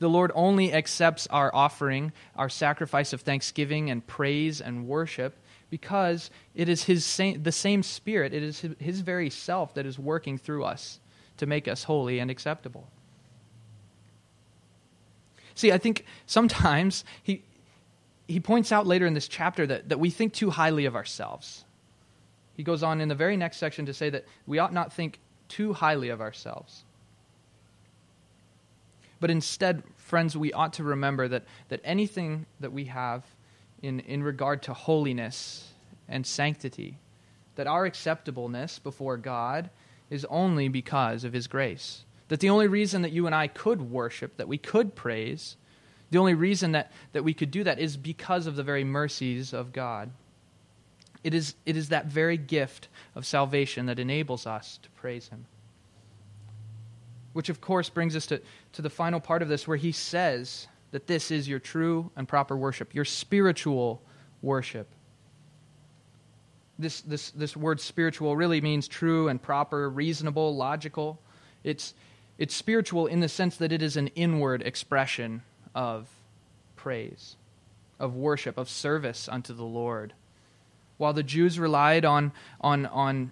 The 0.00 0.08
Lord 0.08 0.32
only 0.34 0.74
accepts 0.74 1.28
our 1.28 1.54
offering, 1.54 2.12
our 2.34 2.48
sacrifice 2.48 3.12
of 3.12 3.20
thanksgiving 3.20 3.88
and 3.88 4.04
praise 4.04 4.60
and 4.60 4.88
worship, 4.88 5.36
because 5.70 6.28
it 6.56 6.68
is 6.68 6.82
his 6.82 7.04
same, 7.04 7.44
the 7.44 7.52
same 7.52 7.84
Spirit, 7.84 8.34
it 8.34 8.42
is 8.42 8.60
his, 8.60 8.74
his 8.80 9.00
very 9.00 9.30
self 9.30 9.74
that 9.74 9.86
is 9.86 9.96
working 9.96 10.38
through 10.38 10.64
us 10.64 10.98
to 11.36 11.46
make 11.46 11.68
us 11.68 11.84
holy 11.84 12.18
and 12.18 12.32
acceptable. 12.32 12.88
See, 15.54 15.70
I 15.70 15.78
think 15.78 16.04
sometimes 16.26 17.04
he, 17.22 17.42
he 18.28 18.40
points 18.40 18.72
out 18.72 18.86
later 18.86 19.06
in 19.06 19.14
this 19.14 19.28
chapter 19.28 19.66
that, 19.66 19.88
that 19.88 19.98
we 19.98 20.10
think 20.10 20.32
too 20.32 20.50
highly 20.50 20.84
of 20.84 20.96
ourselves. 20.96 21.64
He 22.54 22.62
goes 22.62 22.82
on 22.82 23.00
in 23.00 23.08
the 23.08 23.14
very 23.14 23.36
next 23.36 23.56
section 23.56 23.86
to 23.86 23.94
say 23.94 24.10
that 24.10 24.24
we 24.46 24.58
ought 24.58 24.72
not 24.72 24.92
think 24.92 25.18
too 25.48 25.72
highly 25.72 26.08
of 26.08 26.20
ourselves. 26.20 26.84
But 29.20 29.30
instead, 29.30 29.82
friends, 29.96 30.36
we 30.36 30.52
ought 30.52 30.74
to 30.74 30.84
remember 30.84 31.28
that, 31.28 31.44
that 31.68 31.80
anything 31.84 32.46
that 32.60 32.72
we 32.72 32.86
have 32.86 33.24
in, 33.80 34.00
in 34.00 34.22
regard 34.22 34.62
to 34.62 34.74
holiness 34.74 35.72
and 36.08 36.26
sanctity, 36.26 36.98
that 37.56 37.66
our 37.66 37.84
acceptableness 37.84 38.78
before 38.78 39.16
God 39.16 39.70
is 40.10 40.24
only 40.26 40.68
because 40.68 41.24
of 41.24 41.32
His 41.32 41.46
grace. 41.46 42.04
That 42.28 42.40
the 42.40 42.50
only 42.50 42.66
reason 42.66 43.02
that 43.02 43.12
you 43.12 43.26
and 43.26 43.34
I 43.34 43.46
could 43.46 43.90
worship, 43.90 44.36
that 44.36 44.48
we 44.48 44.58
could 44.58 44.94
praise, 44.94 45.56
the 46.12 46.18
only 46.18 46.34
reason 46.34 46.72
that, 46.72 46.92
that 47.12 47.24
we 47.24 47.32
could 47.32 47.50
do 47.50 47.64
that 47.64 47.78
is 47.78 47.96
because 47.96 48.46
of 48.46 48.54
the 48.54 48.62
very 48.62 48.84
mercies 48.84 49.54
of 49.54 49.72
God. 49.72 50.10
It 51.24 51.32
is, 51.32 51.54
it 51.64 51.74
is 51.74 51.88
that 51.88 52.04
very 52.04 52.36
gift 52.36 52.88
of 53.14 53.24
salvation 53.24 53.86
that 53.86 53.98
enables 53.98 54.46
us 54.46 54.78
to 54.82 54.90
praise 54.90 55.28
Him. 55.28 55.46
Which, 57.32 57.48
of 57.48 57.62
course, 57.62 57.88
brings 57.88 58.14
us 58.14 58.26
to, 58.26 58.42
to 58.74 58.82
the 58.82 58.90
final 58.90 59.20
part 59.20 59.40
of 59.40 59.48
this 59.48 59.66
where 59.66 59.78
He 59.78 59.90
says 59.90 60.66
that 60.90 61.06
this 61.06 61.30
is 61.30 61.48
your 61.48 61.58
true 61.58 62.10
and 62.14 62.28
proper 62.28 62.58
worship, 62.58 62.94
your 62.94 63.06
spiritual 63.06 64.02
worship. 64.42 64.88
This, 66.78 67.00
this, 67.00 67.30
this 67.30 67.56
word 67.56 67.80
spiritual 67.80 68.36
really 68.36 68.60
means 68.60 68.86
true 68.86 69.28
and 69.28 69.40
proper, 69.40 69.88
reasonable, 69.88 70.54
logical. 70.54 71.22
It's, 71.64 71.94
it's 72.36 72.54
spiritual 72.54 73.06
in 73.06 73.20
the 73.20 73.30
sense 73.30 73.56
that 73.56 73.72
it 73.72 73.80
is 73.80 73.96
an 73.96 74.08
inward 74.08 74.60
expression 74.60 75.40
of 75.74 76.08
praise, 76.76 77.36
of 77.98 78.14
worship, 78.14 78.58
of 78.58 78.68
service 78.68 79.28
unto 79.28 79.54
the 79.54 79.64
Lord. 79.64 80.12
While 80.98 81.12
the 81.12 81.22
Jews 81.22 81.58
relied 81.58 82.04
on, 82.04 82.32
on, 82.60 82.86
on 82.86 83.30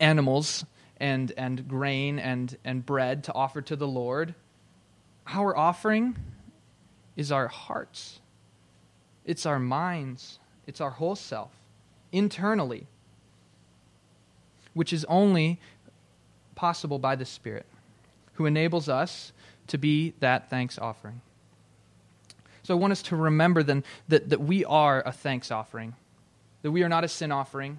animals 0.00 0.64
and, 0.98 1.32
and 1.36 1.66
grain 1.68 2.18
and, 2.18 2.56
and 2.64 2.84
bread 2.84 3.24
to 3.24 3.34
offer 3.34 3.62
to 3.62 3.76
the 3.76 3.88
Lord, 3.88 4.34
our 5.26 5.56
offering 5.56 6.16
is 7.16 7.32
our 7.32 7.48
hearts, 7.48 8.20
it's 9.24 9.44
our 9.44 9.58
minds, 9.58 10.38
it's 10.66 10.80
our 10.80 10.90
whole 10.90 11.16
self, 11.16 11.50
internally, 12.12 12.86
which 14.72 14.92
is 14.92 15.04
only 15.06 15.58
possible 16.54 16.98
by 16.98 17.16
the 17.16 17.24
Spirit, 17.24 17.66
who 18.34 18.46
enables 18.46 18.88
us 18.88 19.32
to 19.66 19.78
be 19.78 20.14
that 20.20 20.48
thanks 20.48 20.78
offering. 20.78 21.20
So 22.68 22.74
I 22.74 22.76
want 22.76 22.92
us 22.92 23.00
to 23.04 23.16
remember 23.16 23.62
then 23.62 23.82
that, 24.08 24.28
that 24.28 24.42
we 24.42 24.62
are 24.62 25.02
a 25.06 25.10
thanks 25.10 25.50
offering, 25.50 25.94
that 26.60 26.70
we 26.70 26.82
are 26.82 26.88
not 26.90 27.02
a 27.02 27.08
sin 27.08 27.32
offering. 27.32 27.78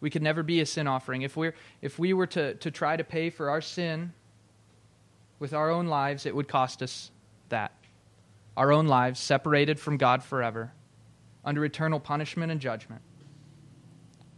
We 0.00 0.08
could 0.08 0.22
never 0.22 0.44
be 0.44 0.60
a 0.60 0.66
sin 0.66 0.86
offering. 0.86 1.22
If, 1.22 1.36
we're, 1.36 1.56
if 1.82 1.98
we 1.98 2.12
were 2.12 2.28
to, 2.28 2.54
to 2.54 2.70
try 2.70 2.96
to 2.96 3.02
pay 3.02 3.30
for 3.30 3.50
our 3.50 3.60
sin 3.60 4.12
with 5.40 5.52
our 5.52 5.68
own 5.68 5.88
lives, 5.88 6.26
it 6.26 6.36
would 6.36 6.46
cost 6.46 6.80
us 6.80 7.10
that 7.48 7.72
our 8.56 8.70
own 8.70 8.86
lives 8.86 9.18
separated 9.18 9.80
from 9.80 9.96
God 9.96 10.22
forever, 10.22 10.70
under 11.44 11.64
eternal 11.64 11.98
punishment 11.98 12.52
and 12.52 12.60
judgment. 12.60 13.02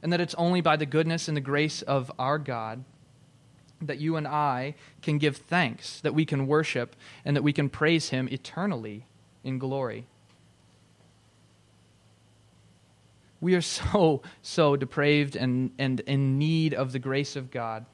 And 0.03 0.11
that 0.11 0.23
it's 0.23 0.35
only 0.37 0.63
by 0.63 0.77
the 0.77 0.87
goodness 0.87 1.29
and 1.29 1.37
the 1.37 1.43
grace 1.43 1.83
of 1.83 2.11
our 2.19 2.39
God 2.39 2.83
that 3.83 3.99
you 3.99 4.17
and 4.17 4.27
I 4.27 4.75
can 5.03 5.19
give 5.19 5.37
thanks, 5.37 6.01
that 6.01 6.15
we 6.15 6.25
can 6.25 6.47
worship, 6.47 6.97
and 7.27 7.37
that 7.37 7.43
we 7.43 7.53
can 7.53 7.69
praise 7.69 8.09
Him 8.09 8.27
eternally 8.33 9.05
in 9.47 9.59
glory. 9.59 10.07
We 13.41 13.55
are 13.55 13.61
so, 13.63 14.23
so 14.43 14.77
depraved 14.77 15.37
and, 15.37 15.71
and 15.79 16.01
in 16.01 16.39
need 16.39 16.75
of 16.75 16.93
the 16.93 16.99
grace 16.99 17.37
of 17.37 17.51
God 17.51 17.87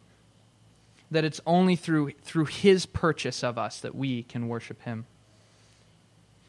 that 1.10 1.24
it's 1.24 1.40
only 1.46 1.76
through, 1.76 2.12
through 2.22 2.46
His 2.46 2.86
purchase 2.86 3.44
of 3.44 3.58
us 3.58 3.80
that 3.80 3.94
we 3.94 4.22
can 4.22 4.48
worship 4.48 4.82
Him. 4.82 5.04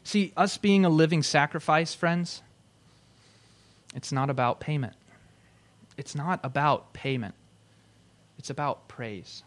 See, 0.04 0.32
us 0.36 0.56
being 0.56 0.84
a 0.84 0.88
living 0.88 1.22
sacrifice, 1.22 1.94
friends, 1.94 2.42
it's 3.94 4.10
not 4.10 4.30
about 4.30 4.58
payment. 4.58 4.94
It's 5.96 6.14
not 6.14 6.40
about 6.42 6.92
payment. 6.94 7.34
It's 8.38 8.50
about 8.50 8.88
praise. 8.88 9.42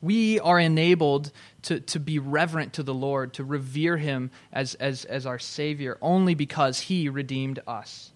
We 0.00 0.38
are 0.40 0.60
enabled 0.60 1.32
to, 1.62 1.80
to 1.80 1.98
be 1.98 2.18
reverent 2.18 2.74
to 2.74 2.82
the 2.82 2.94
Lord, 2.94 3.34
to 3.34 3.44
revere 3.44 3.96
Him 3.96 4.30
as, 4.52 4.74
as, 4.74 5.04
as 5.04 5.26
our 5.26 5.38
Savior, 5.38 5.98
only 6.00 6.34
because 6.34 6.80
He 6.80 7.08
redeemed 7.08 7.60
us. 7.66 8.12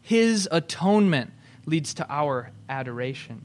His 0.00 0.48
atonement 0.50 1.32
leads 1.66 1.94
to 1.94 2.06
our 2.08 2.50
adoration. 2.68 3.44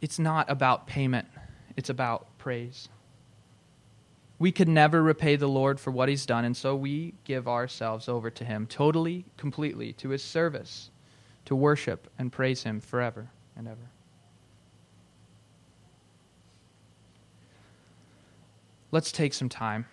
It's 0.00 0.18
not 0.18 0.50
about 0.50 0.86
payment, 0.86 1.28
it's 1.76 1.90
about 1.90 2.26
praise. 2.38 2.88
We 4.38 4.52
could 4.52 4.68
never 4.68 5.02
repay 5.02 5.34
the 5.34 5.48
Lord 5.48 5.80
for 5.80 5.90
what 5.90 6.08
He's 6.08 6.26
done, 6.26 6.44
and 6.44 6.56
so 6.56 6.76
we 6.76 7.14
give 7.24 7.48
ourselves 7.48 8.08
over 8.08 8.30
to 8.30 8.44
Him 8.44 8.66
totally, 8.66 9.24
completely, 9.36 9.94
to 9.94 10.10
His 10.10 10.22
service, 10.22 10.90
to 11.46 11.56
worship 11.56 12.10
and 12.18 12.30
praise 12.30 12.62
Him 12.62 12.80
forever 12.80 13.30
and 13.56 13.66
ever. 13.66 13.90
Let's 18.90 19.12
take 19.12 19.34
some 19.34 19.50
time 19.50 19.84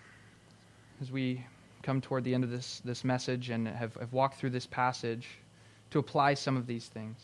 as 1.02 1.12
we 1.12 1.44
come 1.82 2.00
toward 2.00 2.24
the 2.24 2.34
end 2.34 2.44
of 2.44 2.50
this, 2.50 2.80
this 2.82 3.04
message 3.04 3.50
and 3.50 3.68
have, 3.68 3.94
have 3.96 4.12
walked 4.12 4.38
through 4.38 4.50
this 4.50 4.66
passage 4.66 5.28
to 5.90 5.98
apply 5.98 6.34
some 6.34 6.56
of 6.56 6.66
these 6.66 6.86
things. 6.86 7.18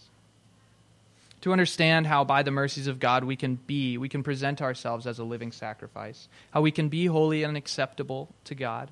To 1.40 1.52
understand 1.52 2.06
how 2.06 2.24
by 2.24 2.42
the 2.42 2.50
mercies 2.50 2.86
of 2.86 3.00
God 3.00 3.24
we 3.24 3.36
can 3.36 3.56
be, 3.56 3.96
we 3.96 4.10
can 4.10 4.22
present 4.22 4.60
ourselves 4.60 5.06
as 5.06 5.18
a 5.18 5.24
living 5.24 5.50
sacrifice, 5.50 6.28
how 6.50 6.60
we 6.60 6.70
can 6.70 6.90
be 6.90 7.06
holy 7.06 7.42
and 7.42 7.56
acceptable 7.56 8.28
to 8.44 8.54
God, 8.54 8.90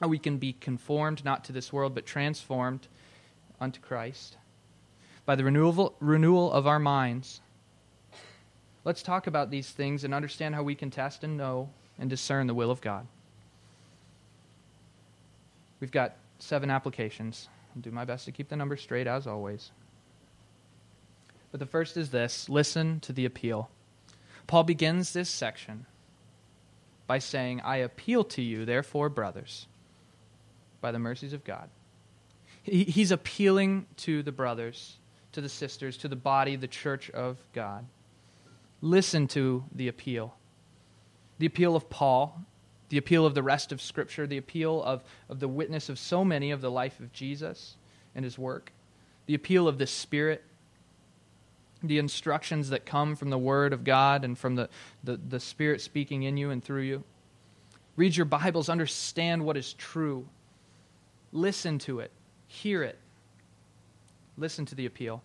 how 0.00 0.08
we 0.08 0.18
can 0.18 0.36
be 0.36 0.52
conformed 0.52 1.24
not 1.24 1.44
to 1.44 1.52
this 1.52 1.72
world 1.72 1.94
but 1.94 2.04
transformed 2.04 2.86
unto 3.58 3.80
Christ. 3.80 4.36
By 5.24 5.34
the 5.34 5.44
renewal, 5.44 5.96
renewal 5.98 6.52
of 6.52 6.66
our 6.66 6.78
minds. 6.78 7.40
Let's 8.84 9.02
talk 9.02 9.26
about 9.26 9.50
these 9.50 9.70
things 9.70 10.04
and 10.04 10.14
understand 10.14 10.54
how 10.54 10.62
we 10.62 10.76
can 10.76 10.90
test 10.90 11.24
and 11.24 11.38
know 11.38 11.70
and 11.98 12.10
discern 12.10 12.46
the 12.46 12.54
will 12.54 12.70
of 12.70 12.80
God. 12.80 13.06
We've 15.80 15.90
got 15.90 16.16
seven 16.38 16.70
applications. 16.70 17.48
I'll 17.74 17.82
do 17.82 17.90
my 17.90 18.04
best 18.04 18.24
to 18.26 18.32
keep 18.32 18.48
the 18.48 18.56
numbers 18.56 18.80
straight 18.80 19.06
as 19.06 19.26
always. 19.26 19.70
But 21.50 21.60
the 21.60 21.66
first 21.66 21.96
is 21.96 22.10
this 22.10 22.48
listen 22.48 23.00
to 23.00 23.12
the 23.12 23.24
appeal. 23.24 23.70
Paul 24.46 24.64
begins 24.64 25.12
this 25.12 25.28
section 25.28 25.86
by 27.06 27.18
saying, 27.18 27.60
I 27.62 27.78
appeal 27.78 28.24
to 28.24 28.42
you, 28.42 28.64
therefore, 28.64 29.08
brothers, 29.08 29.66
by 30.80 30.92
the 30.92 30.98
mercies 30.98 31.32
of 31.32 31.44
God. 31.44 31.68
He's 32.62 33.12
appealing 33.12 33.86
to 33.98 34.22
the 34.22 34.32
brothers, 34.32 34.96
to 35.32 35.40
the 35.40 35.48
sisters, 35.48 35.96
to 35.98 36.08
the 36.08 36.16
body, 36.16 36.56
the 36.56 36.66
church 36.66 37.10
of 37.10 37.38
God. 37.52 37.86
Listen 38.80 39.28
to 39.28 39.64
the 39.72 39.88
appeal. 39.88 40.34
The 41.38 41.46
appeal 41.46 41.76
of 41.76 41.90
Paul, 41.90 42.40
the 42.88 42.98
appeal 42.98 43.26
of 43.26 43.34
the 43.34 43.42
rest 43.42 43.72
of 43.72 43.82
Scripture, 43.82 44.26
the 44.26 44.38
appeal 44.38 44.82
of, 44.82 45.02
of 45.28 45.40
the 45.40 45.48
witness 45.48 45.88
of 45.88 45.98
so 45.98 46.24
many 46.24 46.50
of 46.50 46.60
the 46.60 46.70
life 46.70 47.00
of 47.00 47.12
Jesus 47.12 47.76
and 48.14 48.24
his 48.24 48.38
work, 48.38 48.72
the 49.26 49.34
appeal 49.34 49.68
of 49.68 49.78
the 49.78 49.86
Spirit 49.86 50.42
the 51.82 51.98
instructions 51.98 52.70
that 52.70 52.86
come 52.86 53.16
from 53.16 53.30
the 53.30 53.38
Word 53.38 53.72
of 53.72 53.84
God 53.84 54.24
and 54.24 54.36
from 54.36 54.54
the, 54.54 54.68
the, 55.04 55.16
the, 55.16 55.40
Spirit 55.40 55.80
speaking 55.80 56.22
in 56.22 56.36
you 56.36 56.50
and 56.50 56.62
through 56.62 56.82
you. 56.82 57.04
Read 57.96 58.16
your 58.16 58.26
Bibles, 58.26 58.68
understand 58.68 59.44
what 59.44 59.56
is 59.56 59.72
true. 59.74 60.26
Listen 61.32 61.78
to 61.80 62.00
it, 62.00 62.10
hear 62.46 62.82
it. 62.82 62.98
Listen 64.38 64.66
to 64.66 64.74
the 64.74 64.86
appeal. 64.86 65.22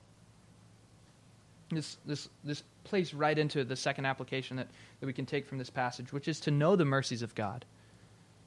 This, 1.70 1.98
this, 2.06 2.30
this 2.44 2.64
plays 2.84 3.14
right 3.14 3.38
into 3.38 3.64
the 3.64 3.76
second 3.76 4.06
application 4.06 4.58
that, 4.58 4.68
that 5.00 5.06
we 5.06 5.14
can 5.14 5.26
take 5.26 5.46
from 5.48 5.58
this 5.58 5.70
passage, 5.70 6.12
which 6.12 6.28
is 6.28 6.40
to 6.42 6.52
know 6.52 6.76
the 6.76 6.86
mercies 6.86 7.22
of 7.22 7.36
God. 7.36 7.66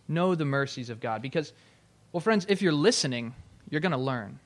Know 0.08 0.34
the 0.34 0.44
mercies 0.44 0.90
of 0.90 1.00
God. 1.00 1.22
Because, 1.22 1.52
well, 2.12 2.20
friends, 2.20 2.46
if 2.48 2.60
you're 2.60 2.72
listening, 2.72 3.34
you're 3.70 3.80
going 3.80 3.92
to 3.92 3.98
learn. 3.98 4.38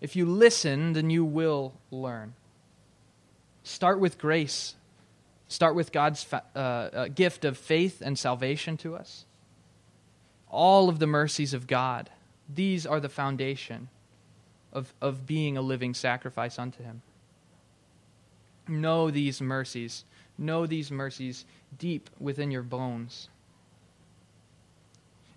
If 0.00 0.16
you 0.16 0.26
listen, 0.26 0.94
then 0.94 1.10
you 1.10 1.24
will 1.24 1.74
learn. 1.90 2.34
Start 3.62 4.00
with 4.00 4.18
grace. 4.18 4.74
Start 5.48 5.74
with 5.74 5.92
God's 5.92 6.22
fa- 6.22 6.44
uh, 6.54 6.58
uh, 6.58 7.08
gift 7.08 7.44
of 7.44 7.58
faith 7.58 8.00
and 8.00 8.18
salvation 8.18 8.76
to 8.78 8.96
us. 8.96 9.24
All 10.48 10.88
of 10.88 10.98
the 10.98 11.06
mercies 11.06 11.52
of 11.52 11.66
God, 11.66 12.10
these 12.48 12.86
are 12.86 13.00
the 13.00 13.08
foundation 13.08 13.88
of, 14.72 14.94
of 15.00 15.26
being 15.26 15.56
a 15.56 15.62
living 15.62 15.94
sacrifice 15.94 16.58
unto 16.58 16.82
Him. 16.82 17.02
Know 18.70 19.10
these 19.10 19.40
mercies. 19.40 20.04
Know 20.38 20.66
these 20.66 20.90
mercies 20.90 21.44
deep 21.76 22.08
within 22.18 22.50
your 22.50 22.62
bones. 22.62 23.28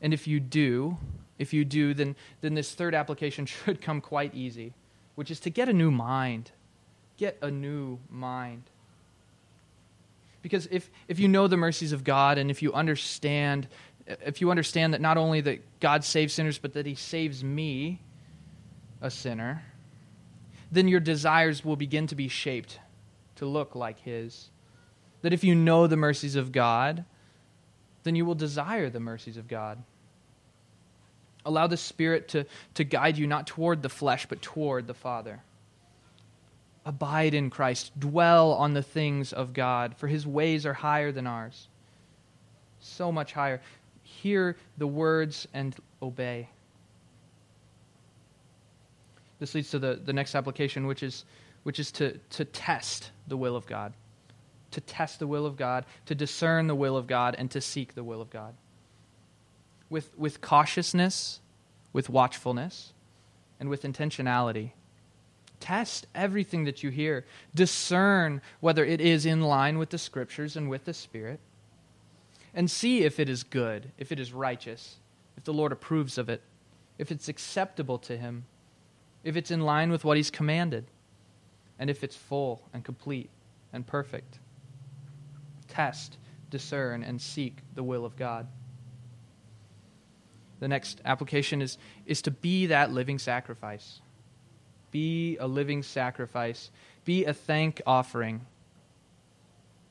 And 0.02 0.14
if 0.14 0.28
you 0.28 0.40
do, 0.40 0.98
if 1.40 1.54
you 1.54 1.66
do, 1.66 1.94
then, 1.94 2.16
then 2.42 2.54
this 2.54 2.74
third 2.74 2.94
application 2.96 3.46
should 3.48 3.82
come 3.82 4.00
quite 4.00 4.34
easy, 4.34 4.74
which 5.16 5.32
is 5.32 5.40
to 5.42 5.50
get 5.50 5.68
a 5.68 5.74
new 5.74 5.92
mind 5.92 6.52
get 7.18 7.38
a 7.42 7.52
new 7.52 8.00
mind. 8.10 8.64
Because 10.42 10.68
if, 10.72 10.90
if 11.08 11.20
you 11.20 11.28
know 11.28 11.48
the 11.48 11.58
mercies 11.58 11.94
of 11.94 12.04
God 12.04 12.38
and 12.38 12.52
if 12.52 12.62
you 12.62 12.74
understand 12.74 13.68
if 14.06 14.42
you 14.42 14.52
understand 14.52 14.94
that 14.94 15.00
not 15.00 15.16
only 15.16 15.40
that 15.40 15.80
God 15.80 16.04
saves 16.04 16.34
sinners 16.34 16.58
but 16.58 16.74
that 16.74 16.86
he 16.86 16.94
saves 16.94 17.42
me 17.42 18.02
a 19.00 19.10
sinner, 19.10 19.64
then 20.74 20.90
your 20.90 21.00
desires 21.00 21.64
will 21.64 21.78
begin 21.78 22.08
to 22.08 22.16
be 22.16 22.28
shaped 22.28 22.80
to 23.36 23.46
look 23.46 23.76
like 23.76 24.00
his. 24.00 24.50
That 25.22 25.34
if 25.34 25.44
you 25.44 25.56
know 25.56 25.88
the 25.88 25.98
mercies 25.98 26.36
of 26.36 26.52
God, 26.52 27.06
then 28.04 28.16
you 28.16 28.26
will 28.26 28.36
desire 28.36 28.90
the 28.90 29.00
mercies 29.00 29.38
of 29.38 29.48
God. 29.48 29.82
Allow 31.46 31.68
the 31.68 31.78
Spirit 31.78 32.28
to, 32.30 32.46
to 32.76 32.84
guide 32.84 33.18
you 33.18 33.28
not 33.28 33.48
toward 33.48 33.82
the 33.82 33.90
flesh, 33.90 34.26
but 34.28 34.42
toward 34.42 34.88
the 34.88 34.94
Father. 34.94 35.42
Abide 36.86 37.34
in 37.34 37.50
Christ. 37.50 37.98
Dwell 38.00 38.54
on 38.54 38.74
the 38.74 38.84
things 38.84 39.34
of 39.34 39.54
God, 39.54 39.96
for 39.98 40.08
his 40.08 40.28
ways 40.28 40.66
are 40.66 40.74
higher 40.74 41.12
than 41.12 41.28
ours. 41.28 41.68
So 42.80 43.12
much 43.12 43.34
higher. 43.34 43.62
Hear 44.04 44.58
the 44.78 44.88
words 44.88 45.48
and 45.54 45.76
obey. 46.02 46.50
This 49.40 49.56
leads 49.56 49.72
to 49.72 49.80
the, 49.80 50.00
the 50.04 50.14
next 50.14 50.36
application, 50.36 50.88
which 50.88 51.04
is, 51.04 51.26
which 51.64 51.80
is 51.80 51.92
to, 51.94 52.20
to 52.32 52.46
test 52.46 53.12
the 53.28 53.38
will 53.38 53.56
of 53.56 53.66
God. 53.66 53.94
To 54.72 54.82
test 54.82 55.20
the 55.20 55.28
will 55.28 55.46
of 55.46 55.56
God, 55.56 55.86
to 56.06 56.16
discern 56.16 56.68
the 56.68 56.76
will 56.76 56.98
of 56.98 57.08
God, 57.08 57.36
and 57.38 57.50
to 57.52 57.62
seek 57.62 57.96
the 57.96 58.04
will 58.04 58.22
of 58.22 58.30
God. 58.30 58.54
With, 59.90 60.18
with 60.18 60.42
cautiousness, 60.42 61.40
with 61.92 62.10
watchfulness, 62.10 62.94
and 63.60 63.70
with 63.70 63.84
intentionality 63.84 64.72
Test 65.64 66.08
everything 66.14 66.66
that 66.66 66.84
you 66.84 66.90
hear. 66.90 67.24
Discern 67.56 68.42
whether 68.60 68.84
it 68.84 69.00
is 69.00 69.26
in 69.26 69.40
line 69.40 69.78
with 69.78 69.92
the 69.92 69.98
Scriptures 69.98 70.58
and 70.58 70.70
with 70.70 70.84
the 70.84 70.94
Spirit. 70.94 71.40
And 72.54 72.70
see 72.70 73.06
if 73.06 73.18
it 73.18 73.30
is 73.30 73.44
good, 73.44 73.94
if 73.98 74.12
it 74.12 74.20
is 74.20 74.34
righteous, 74.34 74.98
if 75.38 75.46
the 75.46 75.54
Lord 75.54 75.72
approves 75.72 76.18
of 76.18 76.28
it, 76.28 76.42
if 76.98 77.14
it's 77.14 77.30
acceptable 77.30 77.98
to 78.00 78.18
Him, 78.18 78.44
if 79.24 79.38
it's 79.38 79.52
in 79.52 79.62
line 79.62 79.90
with 79.90 80.04
what 80.04 80.18
He's 80.18 80.30
commanded, 80.30 80.84
and 81.80 81.90
if 81.90 82.04
it's 82.04 82.16
full 82.16 82.62
and 82.74 82.84
complete 82.84 83.30
and 83.72 83.86
perfect. 83.86 84.40
Test, 85.68 86.18
discern, 86.50 87.04
and 87.04 87.22
seek 87.22 87.58
the 87.76 87.84
will 87.84 88.06
of 88.06 88.16
God. 88.16 88.48
The 90.60 90.68
next 90.68 91.02
application 91.04 91.62
is, 91.62 91.78
is 92.06 92.22
to 92.22 92.32
be 92.32 92.68
that 92.68 92.92
living 92.92 93.20
sacrifice. 93.20 94.00
Be 94.92 95.38
a 95.38 95.48
living 95.48 95.84
sacrifice. 95.84 96.72
Be 97.04 97.26
a 97.26 97.34
thank 97.34 97.82
offering. 97.86 98.46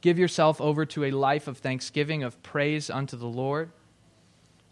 Give 0.01 0.19
yourself 0.19 0.61
over 0.61 0.87
to 0.87 1.05
a 1.05 1.11
life 1.11 1.47
of 1.47 1.59
thanksgiving, 1.59 2.23
of 2.23 2.43
praise 2.43 2.89
unto 2.89 3.17
the 3.17 3.27
Lord. 3.27 3.71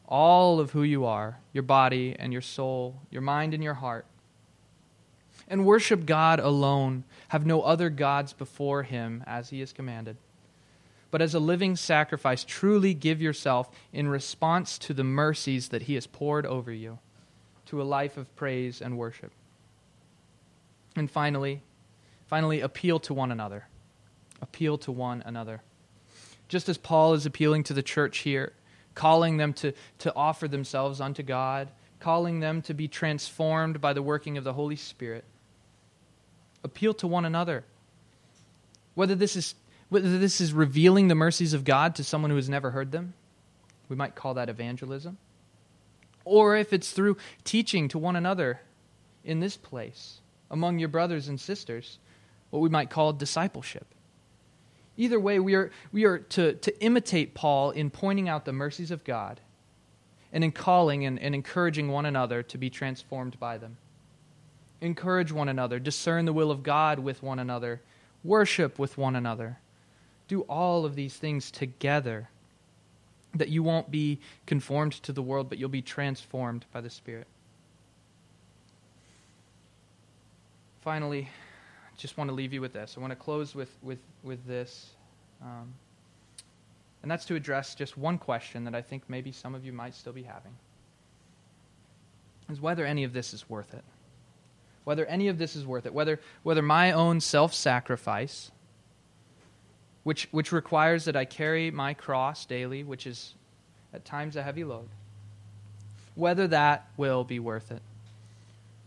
All 0.06 0.58
of 0.58 0.70
who 0.70 0.82
you 0.82 1.04
are, 1.04 1.38
your 1.52 1.62
body 1.62 2.16
and 2.18 2.32
your 2.32 2.42
soul, 2.42 3.02
your 3.10 3.22
mind 3.22 3.54
and 3.54 3.62
your 3.62 3.74
heart. 3.74 4.06
And 5.50 5.66
worship 5.66 6.06
God 6.06 6.38
alone. 6.38 7.02
Have 7.28 7.44
no 7.44 7.60
other 7.60 7.90
gods 7.90 8.32
before 8.32 8.84
him, 8.84 9.24
as 9.26 9.50
he 9.50 9.60
has 9.60 9.72
commanded. 9.72 10.16
But 11.10 11.20
as 11.20 11.34
a 11.34 11.40
living 11.40 11.74
sacrifice, 11.74 12.44
truly 12.44 12.94
give 12.94 13.20
yourself 13.20 13.68
in 13.92 14.08
response 14.08 14.78
to 14.78 14.94
the 14.94 15.04
mercies 15.04 15.68
that 15.70 15.82
he 15.82 15.94
has 15.96 16.06
poured 16.06 16.46
over 16.46 16.72
you, 16.72 17.00
to 17.66 17.82
a 17.82 17.84
life 17.84 18.16
of 18.16 18.34
praise 18.36 18.80
and 18.80 18.96
worship. 18.96 19.32
And 20.94 21.10
finally, 21.10 21.62
finally, 22.28 22.60
appeal 22.60 23.00
to 23.00 23.12
one 23.12 23.32
another. 23.32 23.66
Appeal 24.40 24.78
to 24.78 24.92
one 24.92 25.22
another. 25.26 25.62
Just 26.48 26.68
as 26.68 26.78
Paul 26.78 27.14
is 27.14 27.26
appealing 27.26 27.64
to 27.64 27.74
the 27.74 27.82
church 27.82 28.18
here, 28.18 28.52
calling 28.94 29.36
them 29.36 29.52
to, 29.54 29.72
to 29.98 30.14
offer 30.14 30.46
themselves 30.46 31.00
unto 31.00 31.24
God, 31.24 31.70
calling 31.98 32.38
them 32.38 32.62
to 32.62 32.74
be 32.74 32.86
transformed 32.86 33.80
by 33.80 33.92
the 33.92 34.02
working 34.02 34.38
of 34.38 34.44
the 34.44 34.52
Holy 34.52 34.76
Spirit 34.76 35.24
appeal 36.64 36.94
to 36.94 37.06
one 37.06 37.24
another. 37.24 37.64
Whether 38.94 39.14
this 39.14 39.36
is 39.36 39.54
whether 39.88 40.18
this 40.18 40.40
is 40.40 40.52
revealing 40.52 41.08
the 41.08 41.16
mercies 41.16 41.52
of 41.52 41.64
God 41.64 41.96
to 41.96 42.04
someone 42.04 42.30
who 42.30 42.36
has 42.36 42.48
never 42.48 42.70
heard 42.70 42.92
them, 42.92 43.12
we 43.88 43.96
might 43.96 44.14
call 44.14 44.34
that 44.34 44.48
evangelism. 44.48 45.18
Or 46.24 46.56
if 46.56 46.72
it's 46.72 46.92
through 46.92 47.16
teaching 47.42 47.88
to 47.88 47.98
one 47.98 48.14
another 48.14 48.60
in 49.24 49.40
this 49.40 49.56
place, 49.56 50.20
among 50.48 50.78
your 50.78 50.88
brothers 50.88 51.26
and 51.26 51.40
sisters, 51.40 51.98
what 52.50 52.60
we 52.60 52.68
might 52.68 52.88
call 52.88 53.12
discipleship. 53.12 53.86
Either 54.96 55.18
way, 55.18 55.40
we 55.40 55.54
are, 55.54 55.72
we 55.92 56.04
are 56.04 56.18
to, 56.18 56.52
to 56.54 56.80
imitate 56.80 57.34
Paul 57.34 57.72
in 57.72 57.90
pointing 57.90 58.28
out 58.28 58.44
the 58.44 58.52
mercies 58.52 58.92
of 58.92 59.02
God 59.02 59.40
and 60.32 60.44
in 60.44 60.52
calling 60.52 61.04
and, 61.04 61.18
and 61.18 61.34
encouraging 61.34 61.88
one 61.88 62.06
another 62.06 62.44
to 62.44 62.58
be 62.58 62.70
transformed 62.70 63.40
by 63.40 63.58
them 63.58 63.76
encourage 64.80 65.32
one 65.32 65.48
another, 65.48 65.78
discern 65.78 66.24
the 66.24 66.32
will 66.32 66.50
of 66.50 66.62
God 66.62 66.98
with 66.98 67.22
one 67.22 67.38
another, 67.38 67.80
worship 68.24 68.78
with 68.78 68.96
one 68.96 69.16
another. 69.16 69.58
Do 70.28 70.42
all 70.42 70.84
of 70.84 70.94
these 70.94 71.16
things 71.16 71.50
together 71.50 72.28
that 73.34 73.48
you 73.48 73.62
won't 73.62 73.90
be 73.90 74.18
conformed 74.46 74.92
to 74.92 75.12
the 75.12 75.22
world, 75.22 75.48
but 75.48 75.58
you'll 75.58 75.68
be 75.68 75.82
transformed 75.82 76.64
by 76.72 76.80
the 76.80 76.90
Spirit. 76.90 77.26
Finally, 80.80 81.28
I 81.28 81.96
just 81.96 82.16
want 82.16 82.28
to 82.28 82.34
leave 82.34 82.52
you 82.52 82.60
with 82.60 82.72
this. 82.72 82.94
I 82.96 83.00
want 83.00 83.10
to 83.10 83.16
close 83.16 83.54
with, 83.54 83.70
with, 83.82 83.98
with 84.22 84.44
this. 84.46 84.90
Um, 85.42 85.72
and 87.02 87.10
that's 87.10 87.24
to 87.26 87.34
address 87.34 87.74
just 87.74 87.96
one 87.96 88.18
question 88.18 88.64
that 88.64 88.74
I 88.74 88.82
think 88.82 89.02
maybe 89.08 89.32
some 89.32 89.54
of 89.54 89.64
you 89.64 89.72
might 89.72 89.94
still 89.94 90.12
be 90.12 90.22
having 90.22 90.52
is 92.50 92.60
whether 92.60 92.84
any 92.84 93.04
of 93.04 93.12
this 93.12 93.32
is 93.32 93.48
worth 93.48 93.74
it 93.74 93.84
whether 94.84 95.04
any 95.06 95.28
of 95.28 95.38
this 95.38 95.56
is 95.56 95.66
worth 95.66 95.86
it, 95.86 95.94
whether, 95.94 96.20
whether 96.42 96.62
my 96.62 96.92
own 96.92 97.20
self 97.20 97.54
sacrifice, 97.54 98.50
which, 100.02 100.28
which 100.30 100.52
requires 100.52 101.04
that 101.04 101.16
I 101.16 101.24
carry 101.24 101.70
my 101.70 101.94
cross 101.94 102.46
daily, 102.46 102.82
which 102.82 103.06
is 103.06 103.34
at 103.92 104.04
times 104.04 104.36
a 104.36 104.42
heavy 104.42 104.64
load, 104.64 104.88
whether 106.14 106.46
that 106.48 106.88
will 106.96 107.24
be 107.24 107.38
worth 107.38 107.70
it. 107.70 107.82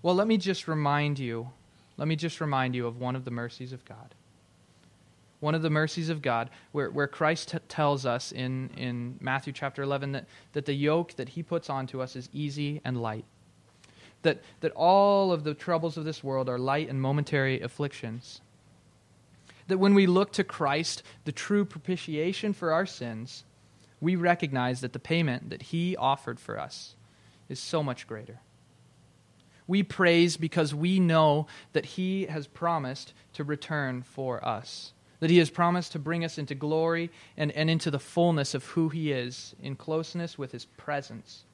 Well, 0.01 0.15
let 0.15 0.27
me 0.27 0.37
just 0.37 0.67
remind 0.67 1.19
you, 1.19 1.49
let 1.97 2.07
me 2.07 2.15
just 2.15 2.41
remind 2.41 2.75
you 2.75 2.87
of 2.87 2.99
one 2.99 3.15
of 3.15 3.25
the 3.25 3.31
mercies 3.31 3.71
of 3.71 3.85
God. 3.85 4.15
One 5.39 5.55
of 5.55 5.61
the 5.61 5.69
mercies 5.69 6.09
of 6.09 6.21
God, 6.21 6.49
where, 6.71 6.89
where 6.89 7.07
Christ 7.07 7.49
t- 7.49 7.57
tells 7.67 8.05
us 8.05 8.31
in, 8.31 8.69
in 8.77 9.17
Matthew 9.19 9.51
chapter 9.51 9.83
11 9.83 10.13
that, 10.13 10.25
that 10.53 10.65
the 10.65 10.73
yoke 10.73 11.15
that 11.15 11.29
he 11.29 11.43
puts 11.43 11.69
onto 11.69 12.01
us 12.01 12.15
is 12.15 12.29
easy 12.33 12.81
and 12.85 13.01
light 13.01 13.25
that, 14.23 14.41
that 14.61 14.71
all 14.73 15.31
of 15.31 15.43
the 15.43 15.53
troubles 15.53 15.97
of 15.97 16.05
this 16.05 16.23
world 16.23 16.49
are 16.49 16.59
light 16.59 16.89
and 16.89 17.01
momentary 17.01 17.61
afflictions. 17.61 18.41
That 19.67 19.77
when 19.77 19.93
we 19.93 20.07
look 20.07 20.33
to 20.33 20.43
Christ, 20.43 21.03
the 21.25 21.31
true 21.31 21.63
propitiation 21.63 22.53
for 22.53 22.73
our 22.73 22.85
sins, 22.85 23.43
we 24.01 24.15
recognize 24.15 24.81
that 24.81 24.93
the 24.93 24.99
payment 24.99 25.49
that 25.49 25.63
He 25.63 25.95
offered 25.95 26.39
for 26.39 26.59
us 26.59 26.95
is 27.47 27.59
so 27.59 27.81
much 27.81 28.07
greater. 28.07 28.39
We 29.65 29.83
praise 29.83 30.35
because 30.35 30.75
we 30.75 30.99
know 30.99 31.47
that 31.71 31.85
He 31.85 32.25
has 32.25 32.47
promised 32.47 33.13
to 33.33 33.45
return 33.45 34.01
for 34.01 34.43
us, 34.45 34.91
that 35.21 35.29
He 35.29 35.37
has 35.37 35.49
promised 35.49 35.93
to 35.93 35.99
bring 35.99 36.25
us 36.25 36.37
into 36.37 36.55
glory 36.55 37.11
and, 37.37 37.51
and 37.53 37.69
into 37.69 37.89
the 37.89 37.99
fullness 37.99 38.53
of 38.53 38.65
who 38.65 38.89
He 38.89 39.13
is 39.13 39.55
in 39.61 39.77
closeness 39.77 40.37
with 40.37 40.51
His 40.51 40.65
presence. 40.65 41.45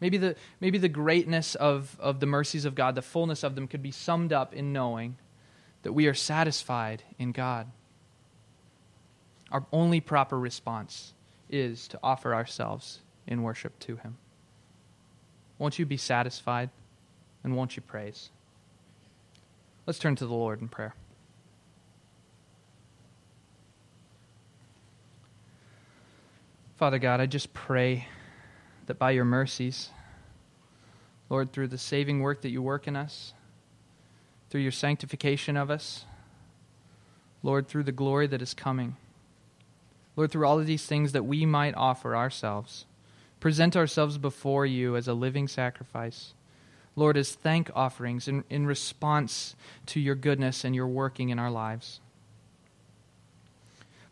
Maybe 0.00 0.18
the, 0.18 0.36
maybe 0.60 0.78
the 0.78 0.88
greatness 0.88 1.54
of, 1.54 1.96
of 1.98 2.20
the 2.20 2.26
mercies 2.26 2.64
of 2.64 2.74
God, 2.74 2.94
the 2.94 3.02
fullness 3.02 3.42
of 3.42 3.54
them, 3.54 3.66
could 3.66 3.82
be 3.82 3.90
summed 3.90 4.32
up 4.32 4.52
in 4.52 4.72
knowing 4.72 5.16
that 5.82 5.92
we 5.92 6.06
are 6.06 6.14
satisfied 6.14 7.02
in 7.18 7.32
God. 7.32 7.70
Our 9.50 9.64
only 9.72 10.00
proper 10.00 10.38
response 10.38 11.14
is 11.48 11.88
to 11.88 12.00
offer 12.02 12.34
ourselves 12.34 13.00
in 13.26 13.42
worship 13.42 13.78
to 13.80 13.96
Him. 13.96 14.16
Won't 15.58 15.78
you 15.78 15.86
be 15.86 15.96
satisfied 15.96 16.70
and 17.42 17.56
won't 17.56 17.76
you 17.76 17.82
praise? 17.82 18.30
Let's 19.86 19.98
turn 19.98 20.16
to 20.16 20.26
the 20.26 20.34
Lord 20.34 20.60
in 20.60 20.68
prayer. 20.68 20.94
Father 26.76 26.98
God, 26.98 27.20
I 27.20 27.26
just 27.26 27.54
pray 27.54 28.06
that 28.86 28.98
by 28.98 29.10
your 29.10 29.24
mercies, 29.24 29.90
Lord, 31.28 31.52
through 31.52 31.68
the 31.68 31.78
saving 31.78 32.20
work 32.20 32.42
that 32.42 32.50
you 32.50 32.62
work 32.62 32.86
in 32.86 32.96
us, 32.96 33.34
through 34.48 34.60
your 34.60 34.72
sanctification 34.72 35.56
of 35.56 35.70
us, 35.70 36.04
Lord, 37.42 37.68
through 37.68 37.84
the 37.84 37.92
glory 37.92 38.26
that 38.28 38.42
is 38.42 38.54
coming, 38.54 38.96
Lord, 40.16 40.30
through 40.30 40.46
all 40.46 40.58
of 40.58 40.66
these 40.66 40.86
things 40.86 41.12
that 41.12 41.24
we 41.24 41.44
might 41.44 41.74
offer 41.74 42.16
ourselves, 42.16 42.86
present 43.38 43.76
ourselves 43.76 44.18
before 44.18 44.64
you 44.64 44.96
as 44.96 45.06
a 45.06 45.14
living 45.14 45.46
sacrifice. 45.46 46.32
Lord, 46.96 47.18
as 47.18 47.32
thank 47.34 47.70
offerings 47.74 48.26
in, 48.26 48.42
in 48.48 48.66
response 48.66 49.54
to 49.86 50.00
your 50.00 50.14
goodness 50.14 50.64
and 50.64 50.74
your 50.74 50.86
working 50.86 51.28
in 51.28 51.38
our 51.38 51.50
lives. 51.50 52.00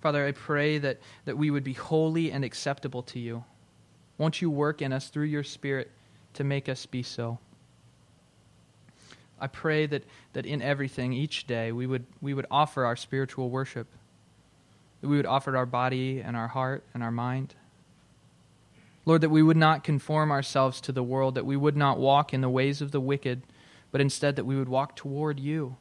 Father, 0.02 0.26
I 0.26 0.32
pray 0.32 0.76
that, 0.78 1.00
that 1.24 1.38
we 1.38 1.50
would 1.50 1.64
be 1.64 1.72
holy 1.72 2.30
and 2.30 2.44
acceptable 2.44 3.02
to 3.04 3.18
you. 3.18 3.44
Won't 4.18 4.40
you 4.40 4.50
work 4.50 4.80
in 4.80 4.92
us 4.92 5.08
through 5.08 5.24
your 5.24 5.42
Spirit 5.42 5.90
to 6.34 6.44
make 6.44 6.68
us 6.68 6.86
be 6.86 7.02
so? 7.02 7.38
I 9.40 9.46
pray 9.46 9.86
that, 9.86 10.04
that 10.32 10.46
in 10.46 10.62
everything, 10.62 11.12
each 11.12 11.46
day, 11.46 11.72
we 11.72 11.86
would, 11.86 12.06
we 12.22 12.34
would 12.34 12.46
offer 12.50 12.84
our 12.84 12.96
spiritual 12.96 13.50
worship, 13.50 13.88
that 15.00 15.08
we 15.08 15.16
would 15.16 15.26
offer 15.26 15.56
our 15.56 15.66
body 15.66 16.20
and 16.20 16.36
our 16.36 16.48
heart 16.48 16.84
and 16.94 17.02
our 17.02 17.10
mind. 17.10 17.54
Lord, 19.04 19.20
that 19.20 19.30
we 19.30 19.42
would 19.42 19.56
not 19.56 19.84
conform 19.84 20.30
ourselves 20.30 20.80
to 20.82 20.92
the 20.92 21.02
world, 21.02 21.34
that 21.34 21.44
we 21.44 21.56
would 21.56 21.76
not 21.76 21.98
walk 21.98 22.32
in 22.32 22.40
the 22.40 22.48
ways 22.48 22.80
of 22.80 22.90
the 22.90 23.00
wicked, 23.00 23.42
but 23.90 24.00
instead 24.00 24.36
that 24.36 24.46
we 24.46 24.56
would 24.56 24.68
walk 24.68 24.96
toward 24.96 25.38
you. 25.38 25.76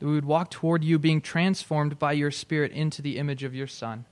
That 0.00 0.06
we 0.06 0.14
would 0.14 0.24
walk 0.24 0.50
toward 0.50 0.82
you, 0.82 0.98
being 0.98 1.20
transformed 1.20 1.98
by 1.98 2.12
your 2.12 2.30
Spirit 2.30 2.72
into 2.72 3.00
the 3.02 3.16
image 3.18 3.44
of 3.44 3.54
your 3.54 3.66
Son. 3.66 4.06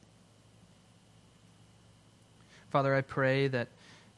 Father, 2.71 2.95
I 2.95 3.01
pray 3.01 3.49
that, 3.49 3.69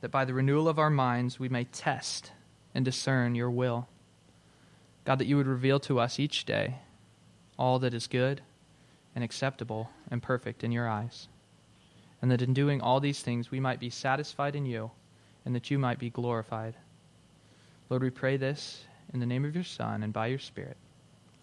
that 0.00 0.10
by 0.10 0.24
the 0.24 0.34
renewal 0.34 0.68
of 0.68 0.78
our 0.78 0.90
minds 0.90 1.38
we 1.38 1.48
may 1.48 1.64
test 1.64 2.32
and 2.74 2.84
discern 2.84 3.34
your 3.34 3.50
will. 3.50 3.88
God, 5.04 5.18
that 5.18 5.26
you 5.26 5.36
would 5.36 5.46
reveal 5.46 5.80
to 5.80 5.98
us 5.98 6.18
each 6.18 6.44
day 6.44 6.76
all 7.58 7.78
that 7.78 7.94
is 7.94 8.06
good 8.06 8.40
and 9.14 9.22
acceptable 9.22 9.90
and 10.10 10.22
perfect 10.22 10.64
in 10.64 10.72
your 10.72 10.88
eyes. 10.88 11.28
And 12.22 12.30
that 12.30 12.42
in 12.42 12.54
doing 12.54 12.80
all 12.80 13.00
these 13.00 13.20
things 13.20 13.50
we 13.50 13.60
might 13.60 13.80
be 13.80 13.90
satisfied 13.90 14.54
in 14.54 14.66
you 14.66 14.90
and 15.44 15.54
that 15.54 15.70
you 15.70 15.78
might 15.78 15.98
be 15.98 16.10
glorified. 16.10 16.74
Lord, 17.88 18.02
we 18.02 18.10
pray 18.10 18.36
this 18.36 18.84
in 19.12 19.20
the 19.20 19.26
name 19.26 19.44
of 19.44 19.54
your 19.54 19.64
Son 19.64 20.02
and 20.02 20.12
by 20.12 20.28
your 20.28 20.38
Spirit. 20.38 20.76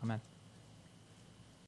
Amen. 0.03 0.21